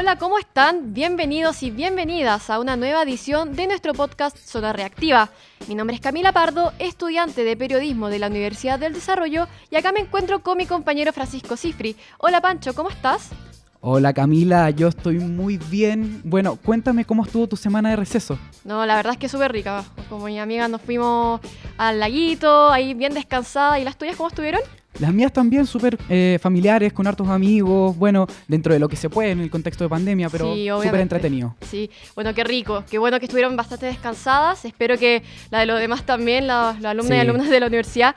Hola, 0.00 0.16
¿cómo 0.16 0.38
están? 0.38 0.94
Bienvenidos 0.94 1.62
y 1.62 1.70
bienvenidas 1.70 2.48
a 2.48 2.58
una 2.58 2.74
nueva 2.74 3.02
edición 3.02 3.54
de 3.54 3.66
nuestro 3.66 3.92
podcast 3.92 4.34
Zona 4.34 4.72
Reactiva. 4.72 5.28
Mi 5.68 5.74
nombre 5.74 5.94
es 5.94 6.00
Camila 6.00 6.32
Pardo, 6.32 6.72
estudiante 6.78 7.44
de 7.44 7.54
periodismo 7.54 8.08
de 8.08 8.18
la 8.18 8.28
Universidad 8.28 8.78
del 8.78 8.94
Desarrollo, 8.94 9.46
y 9.70 9.76
acá 9.76 9.92
me 9.92 10.00
encuentro 10.00 10.42
con 10.42 10.56
mi 10.56 10.64
compañero 10.64 11.12
Francisco 11.12 11.54
Cifri. 11.54 11.96
Hola 12.16 12.40
Pancho, 12.40 12.74
¿cómo 12.74 12.88
estás? 12.88 13.28
Hola 13.82 14.14
Camila, 14.14 14.70
yo 14.70 14.88
estoy 14.88 15.18
muy 15.18 15.58
bien. 15.58 16.22
Bueno, 16.24 16.56
cuéntame 16.56 17.04
cómo 17.04 17.22
estuvo 17.26 17.46
tu 17.46 17.56
semana 17.56 17.90
de 17.90 17.96
receso. 17.96 18.38
No, 18.64 18.86
la 18.86 18.96
verdad 18.96 19.12
es 19.12 19.18
que 19.18 19.28
súper 19.28 19.52
rica. 19.52 19.84
Como 20.08 20.24
mi 20.24 20.40
amiga 20.40 20.66
nos 20.66 20.80
fuimos 20.80 21.42
al 21.76 22.00
laguito, 22.00 22.70
ahí 22.70 22.94
bien 22.94 23.12
descansada. 23.12 23.78
¿Y 23.78 23.84
las 23.84 23.98
tuyas 23.98 24.16
cómo 24.16 24.30
estuvieron? 24.30 24.62
Las 24.98 25.14
mías 25.14 25.32
también 25.32 25.66
súper 25.66 25.96
eh, 26.08 26.38
familiares, 26.42 26.92
con 26.92 27.06
hartos 27.06 27.28
amigos, 27.28 27.96
bueno, 27.96 28.26
dentro 28.48 28.72
de 28.74 28.80
lo 28.80 28.88
que 28.88 28.96
se 28.96 29.08
puede 29.08 29.30
en 29.30 29.40
el 29.40 29.48
contexto 29.48 29.84
de 29.84 29.88
pandemia, 29.90 30.28
pero 30.28 30.52
Sí, 30.54 30.68
súper 30.68 31.00
entretenido. 31.00 31.54
Sí, 31.62 31.90
bueno, 32.14 32.34
qué 32.34 32.44
rico. 32.44 32.84
Qué 32.90 32.98
bueno 32.98 33.18
que 33.20 33.26
estuvieron 33.26 33.56
bastante 33.56 33.86
descansadas. 33.86 34.64
Espero 34.64 34.98
que 34.98 35.22
la 35.50 35.60
de 35.60 35.66
los 35.66 35.78
demás 35.80 36.04
también, 36.04 36.46
la- 36.48 36.72
los 36.74 36.84
alumnos 36.84 37.12
y 37.12 37.14
Sí. 37.14 37.20
alumnas 37.20 37.48
de 37.48 37.60
la 37.60 37.66
universidad. 37.68 38.14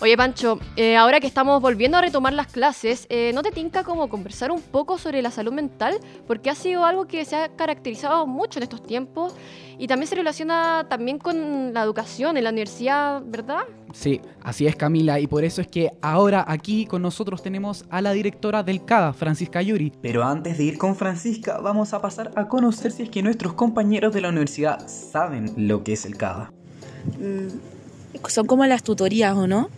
Oye, 0.00 0.16
Pancho, 0.16 0.60
eh, 0.76 0.96
ahora 0.96 1.18
que 1.18 1.26
estamos 1.26 1.60
volviendo 1.60 1.96
a 1.96 2.00
retomar 2.00 2.32
las 2.32 2.46
clases, 2.46 3.08
eh, 3.10 3.32
¿no 3.34 3.42
te 3.42 3.50
tinca 3.50 3.82
como 3.82 4.08
conversar 4.08 4.52
un 4.52 4.62
poco 4.62 4.96
sobre 4.96 5.22
la 5.22 5.32
salud 5.32 5.52
mental? 5.52 5.98
Porque 6.24 6.50
ha 6.50 6.54
sido 6.54 6.84
algo 6.84 7.08
que 7.08 7.24
se 7.24 7.34
ha 7.34 7.48
caracterizado 7.56 8.24
mucho 8.24 8.60
en 8.60 8.62
estos 8.62 8.80
tiempos 8.80 9.34
y 9.76 9.88
también 9.88 10.06
se 10.06 10.14
relaciona 10.14 10.86
también 10.88 11.18
con 11.18 11.74
la 11.74 11.82
educación 11.82 12.36
en 12.36 12.44
la 12.44 12.50
universidad, 12.50 13.22
¿verdad? 13.26 13.62
Sí, 13.92 14.20
así 14.40 14.68
es 14.68 14.76
Camila, 14.76 15.18
y 15.18 15.26
por 15.26 15.42
eso 15.42 15.60
es 15.62 15.66
que 15.66 15.90
ahora 16.00 16.44
aquí 16.46 16.86
con 16.86 17.02
nosotros 17.02 17.42
tenemos 17.42 17.84
a 17.90 18.00
la 18.00 18.12
directora 18.12 18.62
del 18.62 18.84
CADA, 18.84 19.12
Francisca 19.12 19.62
Yuri. 19.62 19.92
Pero 20.00 20.22
antes 20.22 20.58
de 20.58 20.64
ir 20.64 20.78
con 20.78 20.94
Francisca, 20.94 21.58
vamos 21.58 21.92
a 21.92 22.00
pasar 22.00 22.30
a 22.36 22.46
conocer 22.46 22.92
si 22.92 23.02
es 23.02 23.10
que 23.10 23.20
nuestros 23.20 23.54
compañeros 23.54 24.14
de 24.14 24.20
la 24.20 24.28
universidad 24.28 24.86
saben 24.86 25.54
lo 25.56 25.82
que 25.82 25.94
es 25.94 26.06
el 26.06 26.16
CADA. 26.16 26.52
Mm, 27.18 27.77
son 28.28 28.46
como 28.46 28.64
las 28.66 28.82
tutorías, 28.82 29.36
¿o 29.36 29.46
no? 29.46 29.70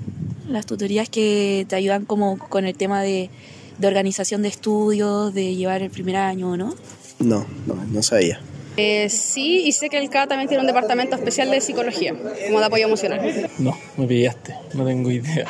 Las 0.49 0.67
tutorías 0.67 1.09
que 1.09 1.67
te 1.69 1.77
ayudan 1.77 2.05
como 2.05 2.39
con 2.39 2.65
el 2.65 2.77
tema 2.77 3.03
de, 3.03 3.31
de 3.79 3.87
organización 3.87 4.43
de 4.43 4.49
estudios, 4.49 5.33
de 5.35 5.55
llevar 5.55 5.83
el 5.83 5.91
primer 5.91 6.17
año, 6.17 6.51
¿o 6.51 6.57
no? 6.57 6.75
No, 7.19 7.47
no, 7.67 7.75
no 7.75 8.03
sabía. 8.03 8.41
Eh, 8.77 9.09
sí, 9.11 9.63
y 9.67 9.73
sé 9.73 9.91
que 9.91 9.99
el 9.99 10.09
CAA 10.09 10.29
también 10.29 10.49
tiene 10.49 10.63
un 10.63 10.67
departamento 10.67 11.17
especial 11.17 11.51
de 11.51 11.61
psicología, 11.61 12.15
como 12.47 12.61
de 12.61 12.67
apoyo 12.67 12.87
emocional. 12.87 13.51
No, 13.59 13.77
me 13.97 14.07
pillaste, 14.07 14.55
no 14.75 14.87
tengo 14.87 15.11
idea. 15.11 15.47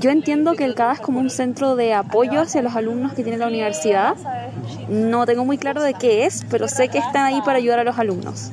Yo 0.00 0.10
entiendo 0.10 0.54
que 0.54 0.64
el 0.64 0.74
CADA 0.74 0.94
es 0.94 1.00
como 1.00 1.20
un 1.20 1.30
centro 1.30 1.76
de 1.76 1.94
apoyo 1.94 2.40
hacia 2.40 2.62
los 2.62 2.74
alumnos 2.74 3.12
que 3.12 3.22
tiene 3.22 3.38
la 3.38 3.46
universidad. 3.46 4.16
No 4.88 5.26
tengo 5.26 5.44
muy 5.44 5.58
claro 5.58 5.82
de 5.82 5.94
qué 5.94 6.26
es, 6.26 6.44
pero 6.50 6.66
sé 6.66 6.88
que 6.88 6.98
están 6.98 7.26
ahí 7.26 7.40
para 7.44 7.58
ayudar 7.58 7.78
a 7.78 7.84
los 7.84 7.98
alumnos. 7.98 8.50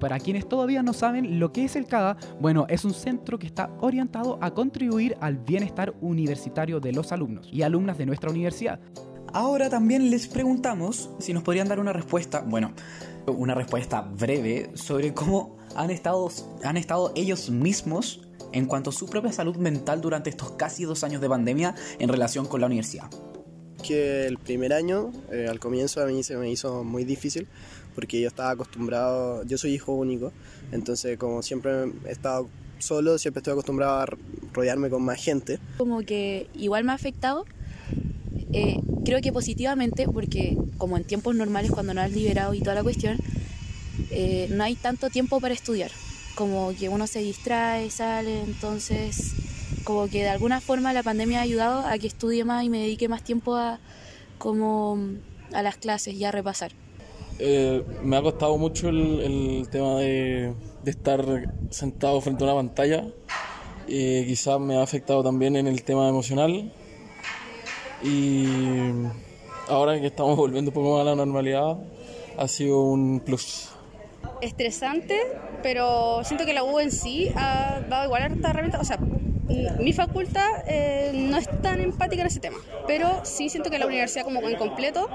Para 0.00 0.18
quienes 0.18 0.48
todavía 0.48 0.82
no 0.82 0.94
saben 0.94 1.38
lo 1.38 1.52
que 1.52 1.64
es 1.64 1.76
el 1.76 1.86
CADA, 1.86 2.16
bueno, 2.40 2.66
es 2.70 2.86
un 2.86 2.94
centro 2.94 3.38
que 3.38 3.46
está 3.46 3.70
orientado 3.80 4.38
a 4.40 4.54
contribuir 4.54 5.16
al 5.20 5.36
bienestar 5.36 5.94
universitario 6.00 6.80
de 6.80 6.92
los 6.92 7.12
alumnos 7.12 7.48
y 7.52 7.62
alumnas 7.62 7.98
de 7.98 8.06
nuestra 8.06 8.30
universidad. 8.30 8.80
Ahora 9.34 9.68
también 9.68 10.10
les 10.10 10.26
preguntamos 10.26 11.10
si 11.18 11.34
nos 11.34 11.42
podrían 11.42 11.68
dar 11.68 11.78
una 11.78 11.92
respuesta, 11.92 12.40
bueno, 12.40 12.72
una 13.26 13.54
respuesta 13.54 14.00
breve 14.00 14.70
sobre 14.74 15.12
cómo 15.12 15.58
han 15.76 15.90
estado, 15.90 16.28
han 16.64 16.78
estado 16.78 17.12
ellos 17.14 17.50
mismos 17.50 18.26
en 18.52 18.64
cuanto 18.66 18.90
a 18.90 18.92
su 18.94 19.06
propia 19.06 19.32
salud 19.32 19.56
mental 19.56 20.00
durante 20.00 20.30
estos 20.30 20.52
casi 20.52 20.84
dos 20.84 21.04
años 21.04 21.20
de 21.20 21.28
pandemia 21.28 21.74
en 21.98 22.08
relación 22.08 22.46
con 22.46 22.62
la 22.62 22.66
universidad. 22.66 23.10
Que 23.86 24.26
el 24.26 24.38
primer 24.38 24.72
año, 24.72 25.10
eh, 25.30 25.46
al 25.48 25.60
comienzo 25.60 26.02
a 26.02 26.06
mí 26.06 26.22
se 26.22 26.36
me 26.36 26.50
hizo 26.50 26.84
muy 26.84 27.04
difícil 27.04 27.48
porque 28.00 28.18
yo 28.18 28.28
estaba 28.28 28.52
acostumbrado, 28.52 29.44
yo 29.44 29.58
soy 29.58 29.74
hijo 29.74 29.92
único, 29.92 30.32
entonces 30.72 31.18
como 31.18 31.42
siempre 31.42 31.92
he 32.06 32.12
estado 32.12 32.48
solo, 32.78 33.18
siempre 33.18 33.40
estoy 33.40 33.52
acostumbrado 33.52 34.00
a 34.00 34.06
rodearme 34.54 34.88
con 34.88 35.02
más 35.02 35.22
gente. 35.22 35.58
Como 35.76 36.00
que 36.00 36.48
igual 36.54 36.82
me 36.84 36.92
ha 36.92 36.94
afectado, 36.94 37.44
eh, 38.54 38.80
creo 39.04 39.20
que 39.20 39.32
positivamente, 39.34 40.06
porque 40.06 40.56
como 40.78 40.96
en 40.96 41.04
tiempos 41.04 41.34
normales 41.34 41.72
cuando 41.72 41.92
no 41.92 42.00
has 42.00 42.10
liberado 42.10 42.54
y 42.54 42.60
toda 42.60 42.74
la 42.74 42.82
cuestión, 42.82 43.18
eh, 44.10 44.48
no 44.50 44.64
hay 44.64 44.76
tanto 44.76 45.10
tiempo 45.10 45.38
para 45.38 45.52
estudiar. 45.52 45.90
Como 46.36 46.72
que 46.74 46.88
uno 46.88 47.06
se 47.06 47.18
distrae, 47.18 47.90
sale, 47.90 48.40
entonces 48.40 49.34
como 49.84 50.08
que 50.08 50.22
de 50.22 50.30
alguna 50.30 50.62
forma 50.62 50.94
la 50.94 51.02
pandemia 51.02 51.40
ha 51.40 51.42
ayudado 51.42 51.86
a 51.86 51.98
que 51.98 52.06
estudie 52.06 52.46
más 52.46 52.64
y 52.64 52.70
me 52.70 52.78
dedique 52.78 53.08
más 53.10 53.22
tiempo 53.22 53.56
a 53.56 53.78
como 54.38 54.96
a 55.52 55.60
las 55.60 55.76
clases 55.76 56.14
y 56.14 56.24
a 56.24 56.32
repasar. 56.32 56.72
Eh, 57.42 57.82
me 58.02 58.18
ha 58.18 58.22
costado 58.22 58.58
mucho 58.58 58.90
el, 58.90 59.66
tema 59.70 59.94
de, 59.94 60.52
estar 60.84 61.24
sentado 61.70 62.20
frente 62.20 62.44
a 62.44 62.48
una 62.48 62.56
pantalla. 62.56 63.06
Eh, 63.88 64.24
quizás 64.26 64.60
me 64.60 64.76
ha 64.76 64.82
afectado 64.82 65.22
también 65.24 65.56
en 65.56 65.66
el 65.66 65.82
tema 65.82 66.06
emocional. 66.06 66.70
Y 68.02 68.46
ahora 69.68 69.98
que 69.98 70.08
estamos 70.08 70.36
volviendo 70.36 70.70
poco 70.70 70.92
más 70.92 71.00
a 71.00 71.04
la 71.04 71.16
normalidad, 71.16 71.78
ha 72.36 72.46
sido 72.46 72.82
un 72.82 73.20
plus. 73.20 73.70
Estresante, 74.42 75.18
pero 75.62 76.22
siento 76.24 76.44
que 76.44 76.52
la 76.52 76.62
U 76.62 76.78
en 76.78 76.90
sí 76.90 77.32
ha 77.36 77.80
dado 77.88 78.04
igual 78.04 78.22
harta 78.22 78.50
herramienta. 78.50 78.80
O 78.80 78.84
mi 79.80 79.92
facultad 79.92 80.46
eh, 80.66 81.12
no 81.14 81.36
es 81.36 81.48
tan 81.62 81.80
empática 81.80 82.22
en 82.22 82.28
ese 82.28 82.40
tema, 82.40 82.58
pero 82.86 83.20
sí 83.24 83.48
siento 83.48 83.70
que 83.70 83.78
la 83.78 83.86
universidad 83.86 84.24
como 84.24 84.40
en 84.48 84.56
completo 84.56 85.08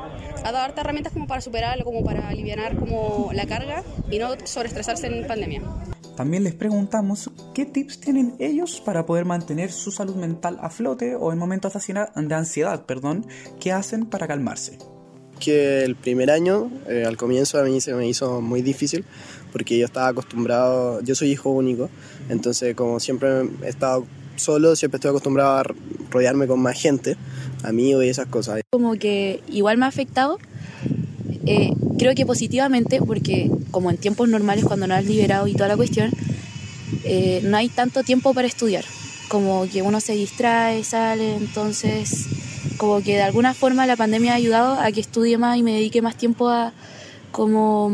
ha 0.43 0.51
dado 0.51 0.65
hartas 0.65 0.83
herramientas 0.83 1.13
como 1.13 1.27
para 1.27 1.41
superarlo, 1.41 1.83
como 1.85 2.03
para 2.03 2.27
aliviar 2.27 2.75
como 2.75 3.31
la 3.33 3.45
carga 3.45 3.83
y 4.11 4.19
no 4.19 4.29
sobreestresarse 4.43 5.07
en 5.07 5.25
pandemia. 5.27 5.61
También 6.15 6.43
les 6.43 6.53
preguntamos 6.53 7.29
qué 7.53 7.65
tips 7.65 7.99
tienen 7.99 8.35
ellos 8.39 8.81
para 8.85 9.05
poder 9.05 9.25
mantener 9.25 9.71
su 9.71 9.91
salud 9.91 10.15
mental 10.15 10.57
a 10.61 10.69
flote 10.69 11.15
o 11.15 11.33
en 11.33 11.37
momentos 11.37 11.73
de 11.73 11.79
ansiedad- 11.79 12.13
de 12.15 12.35
ansiedad, 12.35 12.85
perdón, 12.85 13.25
qué 13.59 13.71
hacen 13.73 14.05
para 14.05 14.25
calmarse. 14.27 14.77
Que 15.39 15.83
el 15.83 15.97
primer 15.97 16.31
año, 16.31 16.71
eh, 16.87 17.03
al 17.05 17.17
comienzo 17.17 17.59
a 17.59 17.63
mí 17.63 17.81
se 17.81 17.93
me 17.93 18.07
hizo 18.07 18.39
muy 18.39 18.61
difícil 18.61 19.03
porque 19.51 19.77
yo 19.77 19.85
estaba 19.85 20.07
acostumbrado, 20.07 21.01
yo 21.01 21.15
soy 21.15 21.31
hijo 21.31 21.49
único, 21.49 21.89
entonces 22.29 22.73
como 22.75 23.01
siempre 23.01 23.41
he 23.63 23.67
estado 23.67 24.05
solo, 24.35 24.75
siempre 24.75 24.97
estoy 24.97 25.09
acostumbrado 25.09 25.57
a 25.57 25.63
rodearme 26.11 26.47
con 26.47 26.59
más 26.59 26.79
gente, 26.79 27.17
amigos 27.63 28.05
y 28.05 28.09
esas 28.09 28.27
cosas. 28.27 28.61
como 28.69 28.95
que 28.95 29.41
igual 29.49 29.77
me 29.77 29.85
ha 29.85 29.89
afectado, 29.89 30.37
eh, 31.45 31.73
creo 31.97 32.15
que 32.15 32.25
positivamente, 32.25 32.99
porque 32.99 33.51
como 33.71 33.89
en 33.89 33.97
tiempos 33.97 34.29
normales 34.29 34.65
cuando 34.65 34.87
no 34.87 34.95
has 34.95 35.05
liberado 35.05 35.47
y 35.47 35.53
toda 35.53 35.67
la 35.69 35.77
cuestión, 35.77 36.11
eh, 37.03 37.41
no 37.43 37.57
hay 37.57 37.69
tanto 37.69 38.03
tiempo 38.03 38.33
para 38.33 38.47
estudiar, 38.47 38.85
como 39.29 39.67
que 39.71 39.81
uno 39.81 39.99
se 39.99 40.13
distrae, 40.13 40.83
sale, 40.83 41.35
entonces 41.35 42.27
como 42.77 43.01
que 43.01 43.15
de 43.15 43.21
alguna 43.21 43.53
forma 43.53 43.85
la 43.85 43.95
pandemia 43.95 44.33
ha 44.33 44.35
ayudado 44.35 44.79
a 44.79 44.91
que 44.91 45.01
estudie 45.01 45.37
más 45.37 45.57
y 45.57 45.63
me 45.63 45.73
dedique 45.73 46.01
más 46.01 46.15
tiempo 46.15 46.49
a 46.49 46.73
como 47.31 47.91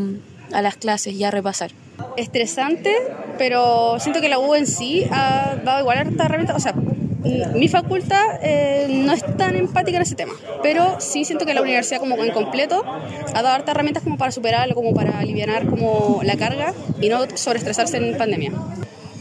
a 0.51 0.61
las 0.61 0.75
clases 0.77 1.13
y 1.13 1.23
a 1.23 1.31
repasar. 1.31 1.71
Estresante, 2.17 2.93
pero 3.37 3.99
siento 3.99 4.21
que 4.21 4.29
la 4.29 4.39
U 4.39 4.55
en 4.55 4.67
sí 4.67 5.05
ha 5.11 5.55
dado 5.63 5.81
igual 5.81 5.97
harta 5.97 6.25
herramienta. 6.25 6.55
O 6.55 6.59
sea, 6.59 6.73
mm, 6.73 7.57
mi 7.57 7.67
facultad 7.67 8.39
eh, 8.41 8.87
no 8.89 9.13
es 9.13 9.23
tan 9.37 9.55
empática 9.55 9.97
en 9.97 10.03
ese 10.03 10.15
tema, 10.15 10.33
pero 10.61 10.99
sí 10.99 11.25
siento 11.25 11.45
que 11.45 11.53
la 11.53 11.61
universidad 11.61 11.99
como 11.99 12.15
en 12.23 12.31
completo 12.31 12.83
ha 13.33 13.41
dado 13.41 13.55
hartas 13.55 13.73
herramientas 13.73 14.03
como 14.03 14.17
para 14.17 14.31
superarlo, 14.31 14.75
como 14.75 14.93
para 14.93 15.19
aliviar 15.19 15.65
como 15.67 16.21
la 16.23 16.35
carga 16.35 16.73
y 16.99 17.09
no 17.09 17.19
sobreestresarse 17.35 17.97
en 17.97 18.17
pandemia. 18.17 18.51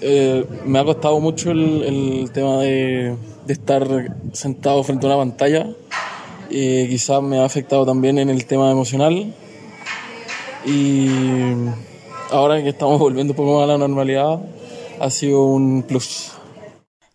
Eh, 0.02 0.46
me 0.64 0.78
ha 0.78 0.84
costado 0.84 1.20
mucho 1.20 1.50
el, 1.50 1.82
el 1.82 2.30
tema 2.32 2.58
de, 2.58 3.14
de 3.46 3.52
estar 3.52 3.86
sentado 4.32 4.82
frente 4.82 5.06
a 5.06 5.10
una 5.10 5.18
pantalla. 5.18 5.66
Eh, 6.50 6.86
quizás 6.88 7.22
me 7.22 7.38
ha 7.38 7.44
afectado 7.44 7.86
también 7.86 8.18
en 8.18 8.30
el 8.30 8.44
tema 8.46 8.70
emocional. 8.70 9.34
Y 10.64 11.08
ahora 12.30 12.62
que 12.62 12.70
estamos 12.70 12.98
volviendo 12.98 13.32
un 13.32 13.36
poco 13.36 13.56
más 13.56 13.64
a 13.64 13.72
la 13.72 13.78
normalidad, 13.78 14.40
ha 15.00 15.10
sido 15.10 15.44
un 15.44 15.82
plus. 15.82 16.32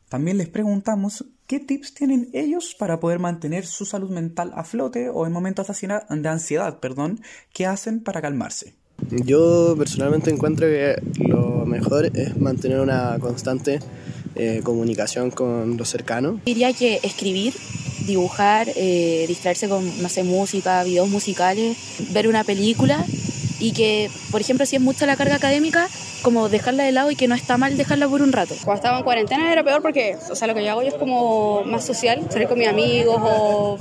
También 0.09 0.37
les 0.37 0.47
preguntamos 0.49 1.25
qué 1.47 1.59
tips 1.59 1.93
tienen 1.93 2.29
ellos 2.33 2.75
para 2.77 2.99
poder 2.99 3.19
mantener 3.19 3.65
su 3.65 3.85
salud 3.85 4.09
mental 4.09 4.51
a 4.55 4.63
flote 4.63 5.09
o 5.09 5.25
en 5.25 5.31
momentos 5.31 5.67
de 5.67 5.71
ansiedad- 5.73 6.07
de 6.09 6.29
ansiedad, 6.29 6.79
perdón, 6.79 7.21
qué 7.53 7.65
hacen 7.65 8.01
para 8.01 8.21
calmarse. 8.21 8.73
Yo 9.11 9.75
personalmente 9.77 10.31
encuentro 10.31 10.67
que 10.67 10.95
lo 11.17 11.65
mejor 11.65 12.05
es 12.17 12.37
mantener 12.37 12.79
una 12.79 13.17
constante 13.19 13.79
eh, 14.35 14.61
comunicación 14.63 15.31
con 15.31 15.77
los 15.77 15.89
cercanos. 15.89 16.39
Diría 16.45 16.71
que 16.73 16.99
escribir, 17.03 17.53
dibujar, 18.07 18.67
eh, 18.75 19.25
distraerse 19.27 19.67
con, 19.67 20.01
no 20.01 20.09
sé, 20.09 20.23
música, 20.23 20.83
videos 20.83 21.09
musicales, 21.09 21.77
ver 22.11 22.27
una 22.27 22.43
película 22.43 23.05
y 23.59 23.71
que, 23.73 24.09
por 24.31 24.41
ejemplo, 24.41 24.65
si 24.65 24.75
es 24.75 24.81
mucha 24.81 25.05
la 25.05 25.15
carga 25.15 25.35
académica, 25.35 25.87
como 26.21 26.49
dejarla 26.49 26.83
de 26.83 26.91
lado 26.91 27.11
y 27.11 27.15
que 27.15 27.27
no 27.27 27.35
está 27.35 27.57
mal 27.57 27.77
dejarla 27.77 28.07
por 28.07 28.21
un 28.21 28.31
rato. 28.31 28.55
Cuando 28.63 28.79
estaba 28.79 28.97
en 28.97 29.03
cuarentena 29.03 29.51
era 29.51 29.63
peor 29.63 29.81
porque, 29.81 30.17
o 30.29 30.35
sea, 30.35 30.47
lo 30.47 30.55
que 30.55 30.63
yo 30.63 30.71
hago 30.71 30.81
yo 30.81 30.89
es 30.89 30.95
como 30.95 31.63
más 31.63 31.85
social, 31.85 32.25
salir 32.29 32.47
con 32.47 32.57
mis 32.57 32.67
amigos 32.67 33.17
o 33.21 33.77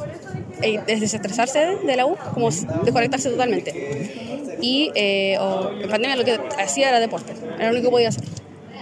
eh, 0.62 0.81
desestresarse 0.87 1.79
de 1.85 1.97
la 1.97 2.06
U, 2.06 2.17
como 2.32 2.50
desconectarse 2.50 3.31
totalmente. 3.31 4.59
Y 4.61 4.91
eh, 4.94 5.37
o, 5.38 5.71
en 5.71 5.88
pandemia 5.88 6.17
lo 6.17 6.25
que 6.25 6.38
hacía 6.59 6.88
era 6.88 7.00
deporte, 7.00 7.32
era 7.56 7.67
lo 7.67 7.73
único 7.73 7.88
que 7.88 7.93
podía 7.93 8.09
hacer. 8.09 8.25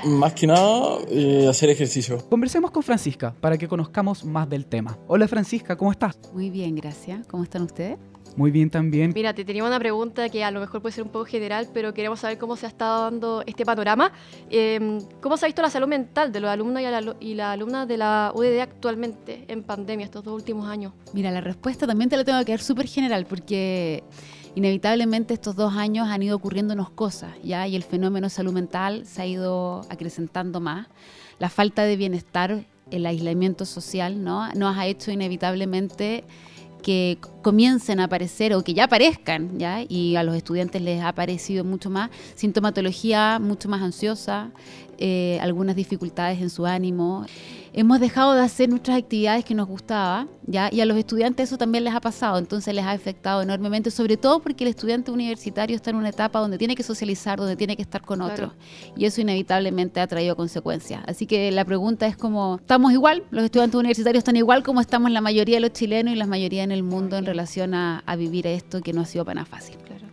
Más 0.04 0.32
que 0.32 0.48
nada, 0.48 0.98
eh, 1.08 1.46
hacer 1.48 1.70
ejercicio. 1.70 2.18
Conversemos 2.28 2.72
con 2.72 2.82
Francisca 2.82 3.34
para 3.40 3.56
que 3.56 3.68
conozcamos 3.68 4.24
más 4.24 4.48
del 4.48 4.66
tema. 4.66 4.98
Hola 5.06 5.28
Francisca, 5.28 5.76
¿cómo 5.76 5.92
estás? 5.92 6.18
Muy 6.32 6.50
bien, 6.50 6.74
gracias. 6.74 7.26
¿Cómo 7.28 7.44
están 7.44 7.62
ustedes? 7.62 7.98
Muy 8.36 8.50
bien 8.50 8.70
también. 8.70 9.12
Mira, 9.14 9.34
te 9.34 9.44
tenía 9.44 9.64
una 9.64 9.78
pregunta 9.78 10.28
que 10.28 10.42
a 10.42 10.50
lo 10.50 10.60
mejor 10.60 10.80
puede 10.80 10.94
ser 10.94 11.04
un 11.04 11.10
poco 11.10 11.26
general, 11.26 11.68
pero 11.72 11.92
queremos 11.92 12.20
saber 12.20 12.38
cómo 12.38 12.56
se 12.56 12.66
ha 12.66 12.68
estado 12.68 13.04
dando 13.04 13.42
este 13.46 13.64
panorama. 13.64 14.12
Eh, 14.50 14.98
¿Cómo 15.20 15.36
se 15.36 15.46
ha 15.46 15.48
visto 15.48 15.62
la 15.62 15.70
salud 15.70 15.88
mental 15.88 16.32
de 16.32 16.40
los 16.40 16.50
alumnos 16.50 16.82
y, 16.82 16.84
la, 16.84 17.16
y 17.20 17.34
las 17.34 17.52
alumnas 17.52 17.86
de 17.88 17.96
la 17.96 18.32
UDD 18.34 18.60
actualmente 18.60 19.44
en 19.48 19.62
pandemia 19.62 20.04
estos 20.04 20.24
dos 20.24 20.34
últimos 20.34 20.68
años? 20.68 20.92
Mira, 21.12 21.30
la 21.30 21.40
respuesta 21.40 21.86
también 21.86 22.08
te 22.08 22.16
la 22.16 22.24
tengo 22.24 22.42
que 22.44 22.52
dar 22.52 22.60
súper 22.60 22.86
general 22.86 23.26
porque 23.26 24.02
inevitablemente 24.54 25.34
estos 25.34 25.56
dos 25.56 25.74
años 25.74 26.08
han 26.08 26.22
ido 26.22 26.36
ocurriéndonos 26.36 26.90
cosas, 26.90 27.30
¿ya? 27.42 27.66
Y 27.66 27.76
el 27.76 27.82
fenómeno 27.82 28.28
salud 28.28 28.52
mental 28.52 29.06
se 29.06 29.22
ha 29.22 29.26
ido 29.26 29.82
acrecentando 29.88 30.60
más. 30.60 30.88
La 31.38 31.48
falta 31.48 31.84
de 31.84 31.96
bienestar, 31.96 32.64
el 32.90 33.06
aislamiento 33.06 33.64
social, 33.64 34.22
¿no? 34.22 34.52
Nos 34.54 34.76
ha 34.76 34.86
hecho 34.86 35.10
inevitablemente 35.10 36.24
que 36.82 37.18
comiencen 37.42 38.00
a 38.00 38.04
aparecer 38.04 38.54
o 38.54 38.62
que 38.62 38.74
ya 38.74 38.84
aparezcan, 38.84 39.58
¿ya? 39.58 39.82
y 39.88 40.16
a 40.16 40.22
los 40.22 40.36
estudiantes 40.36 40.82
les 40.82 41.00
ha 41.02 41.08
aparecido 41.08 41.64
mucho 41.64 41.90
más 41.90 42.10
sintomatología 42.34 43.38
mucho 43.40 43.68
más 43.68 43.82
ansiosa, 43.82 44.50
eh, 44.98 45.38
algunas 45.40 45.76
dificultades 45.76 46.40
en 46.40 46.50
su 46.50 46.66
ánimo. 46.66 47.26
Hemos 47.74 48.00
dejado 48.00 48.34
de 48.34 48.42
hacer 48.42 48.68
nuestras 48.68 48.98
actividades 48.98 49.46
que 49.46 49.54
nos 49.54 49.66
gustaba, 49.66 50.26
¿ya? 50.46 50.68
y 50.70 50.82
a 50.82 50.84
los 50.84 50.98
estudiantes 50.98 51.48
eso 51.48 51.56
también 51.56 51.84
les 51.84 51.94
ha 51.94 52.00
pasado, 52.00 52.36
entonces 52.36 52.74
les 52.74 52.84
ha 52.84 52.90
afectado 52.90 53.40
enormemente, 53.40 53.90
sobre 53.90 54.18
todo 54.18 54.40
porque 54.40 54.64
el 54.64 54.68
estudiante 54.68 55.10
universitario 55.10 55.74
está 55.74 55.88
en 55.88 55.96
una 55.96 56.10
etapa 56.10 56.38
donde 56.38 56.58
tiene 56.58 56.74
que 56.74 56.82
socializar, 56.82 57.38
donde 57.38 57.56
tiene 57.56 57.74
que 57.74 57.80
estar 57.80 58.02
con 58.02 58.20
otros, 58.20 58.52
y 58.94 59.06
eso 59.06 59.22
inevitablemente 59.22 60.00
ha 60.00 60.06
traído 60.06 60.36
consecuencias. 60.36 61.02
Así 61.06 61.24
que 61.26 61.50
la 61.50 61.64
pregunta 61.64 62.06
es 62.06 62.14
como, 62.14 62.58
¿estamos 62.60 62.92
igual? 62.92 63.22
¿Los 63.30 63.44
estudiantes 63.44 63.78
universitarios 63.78 64.20
están 64.20 64.36
igual 64.36 64.62
como 64.62 64.82
estamos 64.82 65.10
la 65.10 65.22
mayoría 65.22 65.56
de 65.56 65.60
los 65.60 65.72
chilenos 65.72 66.12
y 66.12 66.16
la 66.16 66.26
mayoría 66.26 66.64
en 66.64 66.72
el 66.72 66.82
mundo 66.82 67.16
en 67.16 67.24
relación 67.24 67.72
a, 67.72 68.00
a 68.04 68.16
vivir 68.16 68.46
esto 68.46 68.82
que 68.82 68.92
no 68.92 69.00
ha 69.00 69.06
sido 69.06 69.24
para 69.24 69.36
nada 69.36 69.46
fácil? 69.46 69.78
Claro. 69.78 70.11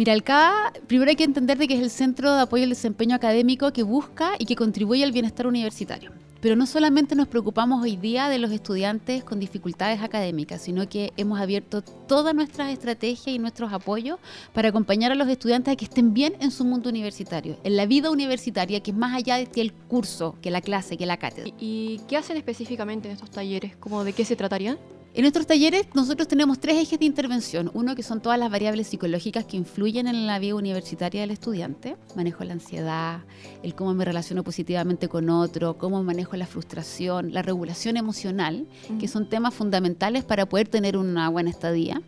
Mira, 0.00 0.14
el 0.14 0.22
CAA, 0.22 0.72
primero 0.86 1.10
hay 1.10 1.16
que 1.16 1.24
entender 1.24 1.58
de 1.58 1.68
que 1.68 1.74
es 1.74 1.82
el 1.82 1.90
centro 1.90 2.34
de 2.34 2.40
apoyo 2.40 2.64
al 2.64 2.70
desempeño 2.70 3.14
académico 3.14 3.70
que 3.70 3.82
busca 3.82 4.32
y 4.38 4.46
que 4.46 4.56
contribuye 4.56 5.04
al 5.04 5.12
bienestar 5.12 5.46
universitario. 5.46 6.10
Pero 6.40 6.56
no 6.56 6.64
solamente 6.64 7.14
nos 7.14 7.28
preocupamos 7.28 7.82
hoy 7.82 7.96
día 7.96 8.30
de 8.30 8.38
los 8.38 8.50
estudiantes 8.50 9.22
con 9.24 9.38
dificultades 9.38 10.00
académicas, 10.00 10.62
sino 10.62 10.88
que 10.88 11.12
hemos 11.18 11.38
abierto 11.38 11.82
todas 11.82 12.34
nuestras 12.34 12.72
estrategias 12.72 13.36
y 13.36 13.38
nuestros 13.38 13.74
apoyos 13.74 14.18
para 14.54 14.70
acompañar 14.70 15.12
a 15.12 15.16
los 15.16 15.28
estudiantes 15.28 15.74
a 15.74 15.76
que 15.76 15.84
estén 15.84 16.14
bien 16.14 16.32
en 16.40 16.50
su 16.50 16.64
mundo 16.64 16.88
universitario, 16.88 17.58
en 17.62 17.76
la 17.76 17.84
vida 17.84 18.10
universitaria, 18.10 18.80
que 18.80 18.92
es 18.92 18.96
más 18.96 19.14
allá 19.14 19.36
de 19.36 19.48
que 19.48 19.60
el 19.60 19.74
curso, 19.74 20.34
que 20.40 20.50
la 20.50 20.62
clase, 20.62 20.96
que 20.96 21.04
la 21.04 21.18
cátedra. 21.18 21.52
¿Y 21.60 22.00
qué 22.08 22.16
hacen 22.16 22.38
específicamente 22.38 23.08
en 23.08 23.16
estos 23.16 23.30
talleres? 23.30 23.76
¿Cómo 23.76 24.02
de 24.02 24.14
qué 24.14 24.24
se 24.24 24.34
tratarían? 24.34 24.78
En 25.12 25.22
nuestros 25.22 25.48
talleres 25.48 25.88
nosotros 25.92 26.28
tenemos 26.28 26.60
tres 26.60 26.76
ejes 26.76 27.00
de 27.00 27.04
intervención. 27.04 27.68
Uno 27.74 27.96
que 27.96 28.04
son 28.04 28.20
todas 28.20 28.38
las 28.38 28.48
variables 28.48 28.86
psicológicas 28.86 29.44
que 29.44 29.56
influyen 29.56 30.06
en 30.06 30.28
la 30.28 30.38
vida 30.38 30.54
universitaria 30.54 31.22
del 31.22 31.32
estudiante. 31.32 31.96
Manejo 32.14 32.44
la 32.44 32.52
ansiedad, 32.52 33.24
el 33.64 33.74
cómo 33.74 33.92
me 33.92 34.04
relaciono 34.04 34.44
positivamente 34.44 35.08
con 35.08 35.28
otro, 35.28 35.76
cómo 35.78 36.00
manejo 36.04 36.36
la 36.36 36.46
frustración, 36.46 37.34
la 37.34 37.42
regulación 37.42 37.96
emocional, 37.96 38.68
que 39.00 39.08
son 39.08 39.28
temas 39.28 39.52
fundamentales 39.52 40.22
para 40.22 40.46
poder 40.46 40.68
tener 40.68 40.96
una 40.96 41.28
buena 41.28 41.50
estadía. 41.50 42.00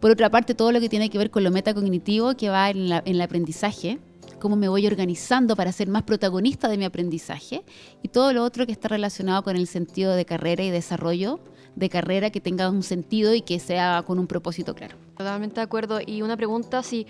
Por 0.00 0.10
otra 0.10 0.30
parte, 0.30 0.54
todo 0.54 0.72
lo 0.72 0.80
que 0.80 0.88
tiene 0.88 1.10
que 1.10 1.18
ver 1.18 1.30
con 1.30 1.44
lo 1.44 1.50
metacognitivo, 1.50 2.34
que 2.36 2.48
va 2.48 2.70
en, 2.70 2.88
la, 2.88 3.02
en 3.04 3.16
el 3.16 3.20
aprendizaje, 3.20 3.98
cómo 4.38 4.56
me 4.56 4.68
voy 4.68 4.86
organizando 4.86 5.56
para 5.56 5.72
ser 5.72 5.88
más 5.88 6.04
protagonista 6.04 6.70
de 6.70 6.78
mi 6.78 6.86
aprendizaje 6.86 7.64
y 8.02 8.08
todo 8.08 8.32
lo 8.32 8.42
otro 8.44 8.64
que 8.64 8.72
está 8.72 8.88
relacionado 8.88 9.42
con 9.42 9.56
el 9.56 9.66
sentido 9.66 10.14
de 10.14 10.24
carrera 10.24 10.64
y 10.64 10.70
desarrollo 10.70 11.40
de 11.80 11.88
carrera 11.88 12.30
que 12.30 12.40
tenga 12.40 12.70
un 12.70 12.84
sentido 12.84 13.34
y 13.34 13.42
que 13.42 13.58
sea 13.58 14.04
con 14.06 14.18
un 14.20 14.28
propósito 14.28 14.74
claro. 14.74 14.96
Totalmente 15.16 15.56
de 15.56 15.62
acuerdo. 15.62 15.98
Y 16.04 16.22
una 16.22 16.36
pregunta, 16.36 16.84
si, 16.84 17.06